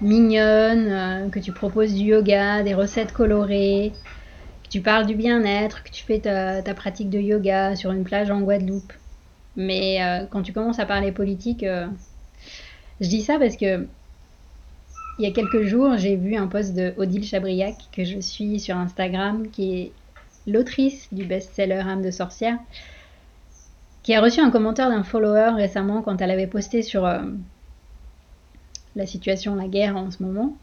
mignonne, 0.00 1.30
que 1.30 1.38
tu 1.38 1.52
proposes 1.52 1.94
du 1.94 2.06
yoga, 2.06 2.64
des 2.64 2.74
recettes 2.74 3.12
colorées, 3.12 3.92
que 4.64 4.68
tu 4.68 4.80
parles 4.80 5.06
du 5.06 5.14
bien-être, 5.14 5.84
que 5.84 5.90
tu 5.90 6.02
fais 6.02 6.18
ta, 6.18 6.60
ta, 6.60 6.74
pratique 6.74 7.08
de 7.08 7.20
yoga 7.20 7.76
sur 7.76 7.92
une 7.92 8.02
plage 8.02 8.32
en 8.32 8.40
Guadeloupe. 8.40 8.92
Mais 9.54 10.00
quand 10.32 10.42
tu 10.42 10.52
commences 10.52 10.80
à 10.80 10.84
parler 10.84 11.12
politique, 11.12 11.64
je 11.64 13.08
dis 13.08 13.22
ça 13.22 13.38
parce 13.38 13.56
que 13.56 13.86
il 15.20 15.24
y 15.24 15.28
a 15.28 15.30
quelques 15.30 15.62
jours, 15.62 15.96
j'ai 15.96 16.16
vu 16.16 16.34
un 16.34 16.48
post 16.48 16.74
de 16.74 16.94
Odile 16.96 17.24
Chabriac 17.24 17.76
que 17.92 18.02
je 18.02 18.18
suis 18.18 18.58
sur 18.58 18.76
Instagram, 18.76 19.48
qui 19.52 19.74
est 19.74 19.92
l'autrice 20.48 21.06
du 21.12 21.24
best-seller 21.24 21.84
Âme 21.86 22.02
de 22.02 22.10
sorcière, 22.10 22.58
qui 24.06 24.14
a 24.14 24.20
reçu 24.20 24.38
un 24.38 24.52
commentaire 24.52 24.88
d'un 24.88 25.02
follower 25.02 25.54
récemment 25.56 26.00
quand 26.00 26.20
elle 26.20 26.30
avait 26.30 26.46
posté 26.46 26.80
sur 26.82 27.04
euh, 27.04 27.22
la 28.94 29.04
situation, 29.04 29.56
la 29.56 29.66
guerre 29.66 29.96
en 29.96 30.12
ce 30.12 30.22
moment. 30.22 30.56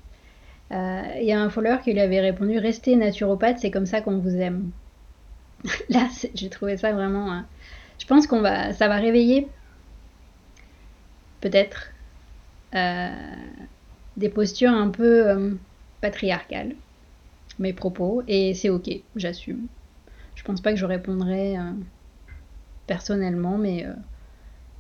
Euh, 0.72 1.02
il 1.20 1.26
y 1.26 1.34
a 1.34 1.42
un 1.42 1.50
follower 1.50 1.80
qui 1.84 1.92
lui 1.92 2.00
avait 2.00 2.22
répondu 2.22 2.58
Restez 2.58 2.96
naturopathe, 2.96 3.60
c'est 3.60 3.70
comme 3.70 3.86
ça 3.86 4.00
qu'on 4.00 4.18
vous 4.18 4.38
aime. 4.38 4.72
Là, 5.90 6.08
j'ai 6.34 6.48
trouvé 6.48 6.78
ça 6.78 6.94
vraiment. 6.94 7.34
Hein. 7.34 7.46
je 8.00 8.06
pense 8.06 8.28
qu'on 8.28 8.40
va, 8.40 8.72
ça 8.72 8.88
va 8.88 8.96
réveiller 8.96 9.50
peut-être 11.42 11.92
euh, 12.76 13.10
des 14.16 14.30
postures 14.30 14.72
un 14.72 14.88
peu 14.88 15.58
patriarcales, 16.00 16.76
mes 17.60 17.74
propos, 17.74 18.24
et 18.30 18.54
c'est 18.54 18.70
ok, 18.70 18.90
j'assume. 19.18 19.68
Je 20.36 20.44
pense 20.44 20.62
pas 20.62 20.72
que 20.72 20.80
je 20.80 20.86
répondrai 20.86 21.58
personnellement, 22.88 23.58
mais 23.58 23.86
euh, 23.86 23.94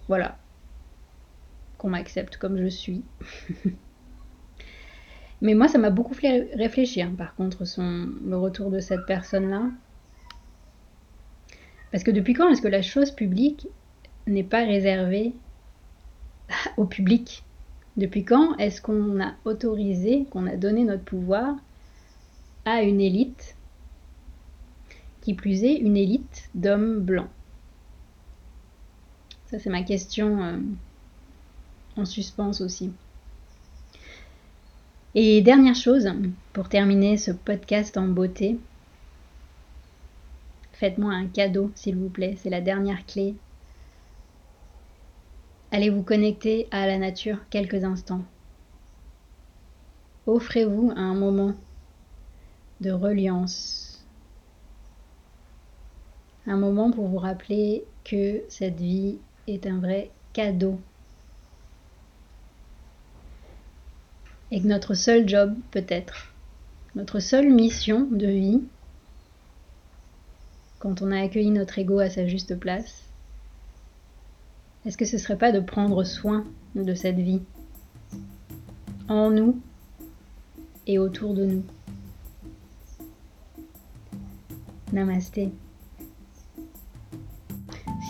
voilà, 0.08 0.38
qu'on 1.78 1.90
m'accepte 1.90 2.38
comme 2.38 2.58
je 2.58 2.68
suis. 2.68 3.04
mais 5.42 5.54
moi, 5.54 5.68
ça 5.68 5.78
m'a 5.78 5.90
beaucoup 5.90 6.14
fait 6.14 6.50
réfléchir, 6.56 7.12
par 7.18 7.36
contre, 7.36 7.66
son, 7.66 8.10
le 8.26 8.38
retour 8.38 8.72
de 8.72 8.80
cette 8.80 9.06
personne-là. 9.06 9.70
Parce 11.92 12.04
que 12.04 12.12
depuis 12.12 12.34
quand 12.34 12.50
est-ce 12.50 12.62
que 12.62 12.68
la 12.68 12.82
chose 12.82 13.12
publique 13.12 13.68
n'est 14.28 14.44
pas 14.44 14.66
réservée 14.66 15.34
au 16.78 16.86
public? 16.86 17.44
Depuis 17.98 18.26
quand 18.26 18.58
est-ce 18.58 18.82
qu'on 18.82 19.22
a 19.22 19.36
autorisé, 19.46 20.26
qu'on 20.32 20.48
a 20.48 20.56
donné 20.56 20.84
notre 20.84 21.04
pouvoir 21.04 21.56
à 22.66 22.82
une 22.82 23.00
élite, 23.02 23.56
qui 25.22 25.36
plus 25.36 25.64
est 25.64 25.76
une 25.76 25.96
élite 25.96 26.50
d'hommes 26.56 27.00
blancs? 27.00 27.30
Ça 29.54 29.60
c'est 29.60 29.70
ma 29.70 29.84
question 29.84 30.44
euh, 30.44 30.58
en 31.96 32.06
suspens 32.06 32.60
aussi. 32.60 32.92
Et 35.14 35.44
dernière 35.44 35.76
chose, 35.76 36.12
pour 36.54 36.70
terminer 36.70 37.18
ce 37.18 37.30
podcast 37.30 37.96
en 37.98 38.08
beauté, 38.08 38.58
faites-moi 40.72 41.14
un 41.14 41.28
cadeau 41.28 41.72
s'il 41.76 41.98
vous 41.98 42.10
plaît, 42.10 42.36
c'est 42.42 42.50
la 42.50 42.62
dernière 42.62 43.06
clé. 43.06 43.36
Allez 45.70 45.92
vous 45.92 46.02
connecter 46.02 46.68
à 46.72 46.88
la 46.88 46.98
nature 46.98 47.38
quelques 47.52 47.84
instants. 47.84 48.24
Offrez-vous 50.26 50.94
un 50.96 51.14
moment 51.14 51.54
de 52.82 52.90
reliance, 52.90 54.04
un 56.48 56.58
moment 56.58 56.90
pour 56.90 57.08
vous 57.08 57.20
rappeler 57.20 57.84
que 58.04 58.42
cette 58.50 58.80
vie 58.80 59.20
est 59.48 59.66
un 59.68 59.80
vrai 59.80 60.10
cadeau 60.34 60.80
et 64.54 64.62
que 64.62 64.68
notre 64.68 64.94
seul 64.94 65.28
job 65.28 65.56
peut-être, 65.72 66.32
notre 66.94 67.20
seule 67.20 67.52
mission 67.52 68.02
de 68.12 68.28
vie, 68.28 68.62
quand 70.78 71.02
on 71.02 71.12
a 71.12 71.20
accueilli 71.20 71.50
notre 71.50 71.80
ego 71.80 71.98
à 71.98 72.12
sa 72.12 72.28
juste 72.28 72.56
place, 72.60 73.04
est-ce 74.86 74.96
que 74.96 75.06
ce 75.06 75.18
serait 75.18 75.40
pas 75.40 75.52
de 75.52 75.60
prendre 75.60 76.04
soin 76.04 76.46
de 76.76 76.94
cette 76.94 77.16
vie 77.16 77.42
en 79.08 79.32
nous 79.32 79.60
et 80.86 81.00
autour 81.00 81.34
de 81.34 81.46
nous? 81.46 81.64
Namasté. 84.92 85.52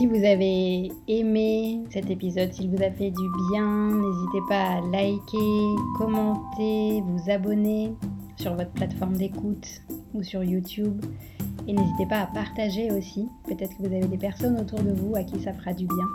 Si 0.04 0.08
vous 0.10 0.26
avez 0.26 0.92
aimé 1.08 1.82
cet 1.90 2.10
épisode, 2.10 2.52
s'il 2.52 2.70
vous 2.70 2.84
a 2.84 2.92
fait 2.92 3.10
du 3.10 3.30
bien, 3.50 3.88
n'hésitez 3.88 4.42
pas 4.50 4.72
à 4.72 4.82
liker, 4.82 5.76
commenter, 5.98 7.02
vous 7.08 7.32
abonner 7.32 7.94
sur 8.36 8.54
votre 8.54 8.72
plateforme 8.72 9.16
d'écoute 9.16 9.66
ou 10.14 10.22
sur 10.22 10.44
YouTube. 10.44 11.02
Et 11.70 11.72
n'hésitez 11.72 12.06
pas 12.06 12.20
à 12.20 12.26
partager 12.26 12.92
aussi. 12.92 13.30
Peut-être 13.48 13.78
que 13.78 13.88
vous 13.88 13.96
avez 13.96 14.06
des 14.06 14.18
personnes 14.18 14.60
autour 14.60 14.80
de 14.80 14.92
vous 14.92 15.16
à 15.16 15.24
qui 15.24 15.40
ça 15.40 15.54
fera 15.54 15.72
du 15.72 15.86
bien. 15.86 16.08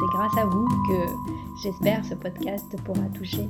C'est 0.00 0.16
grâce 0.16 0.38
à 0.38 0.46
vous 0.46 0.66
que 0.88 1.62
j'espère 1.64 2.02
ce 2.02 2.14
podcast 2.14 2.64
pourra 2.82 3.04
toucher 3.12 3.46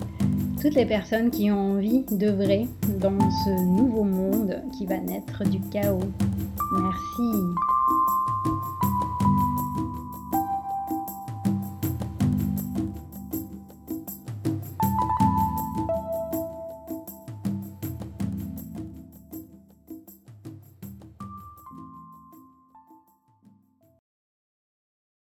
toutes 0.61 0.75
les 0.75 0.87
personnes 0.87 1.31
qui 1.31 1.53
ont 1.53 1.75
envie 1.75 2.05
d'œuvrer 2.11 2.67
dans 2.99 3.31
ce 3.31 3.65
nouveau 3.65 4.03
monde 4.03 4.61
qui 4.77 4.87
va 4.87 4.99
naître 4.99 5.49
du 5.49 5.61
chaos. 5.71 6.01
Merci. 6.73 7.76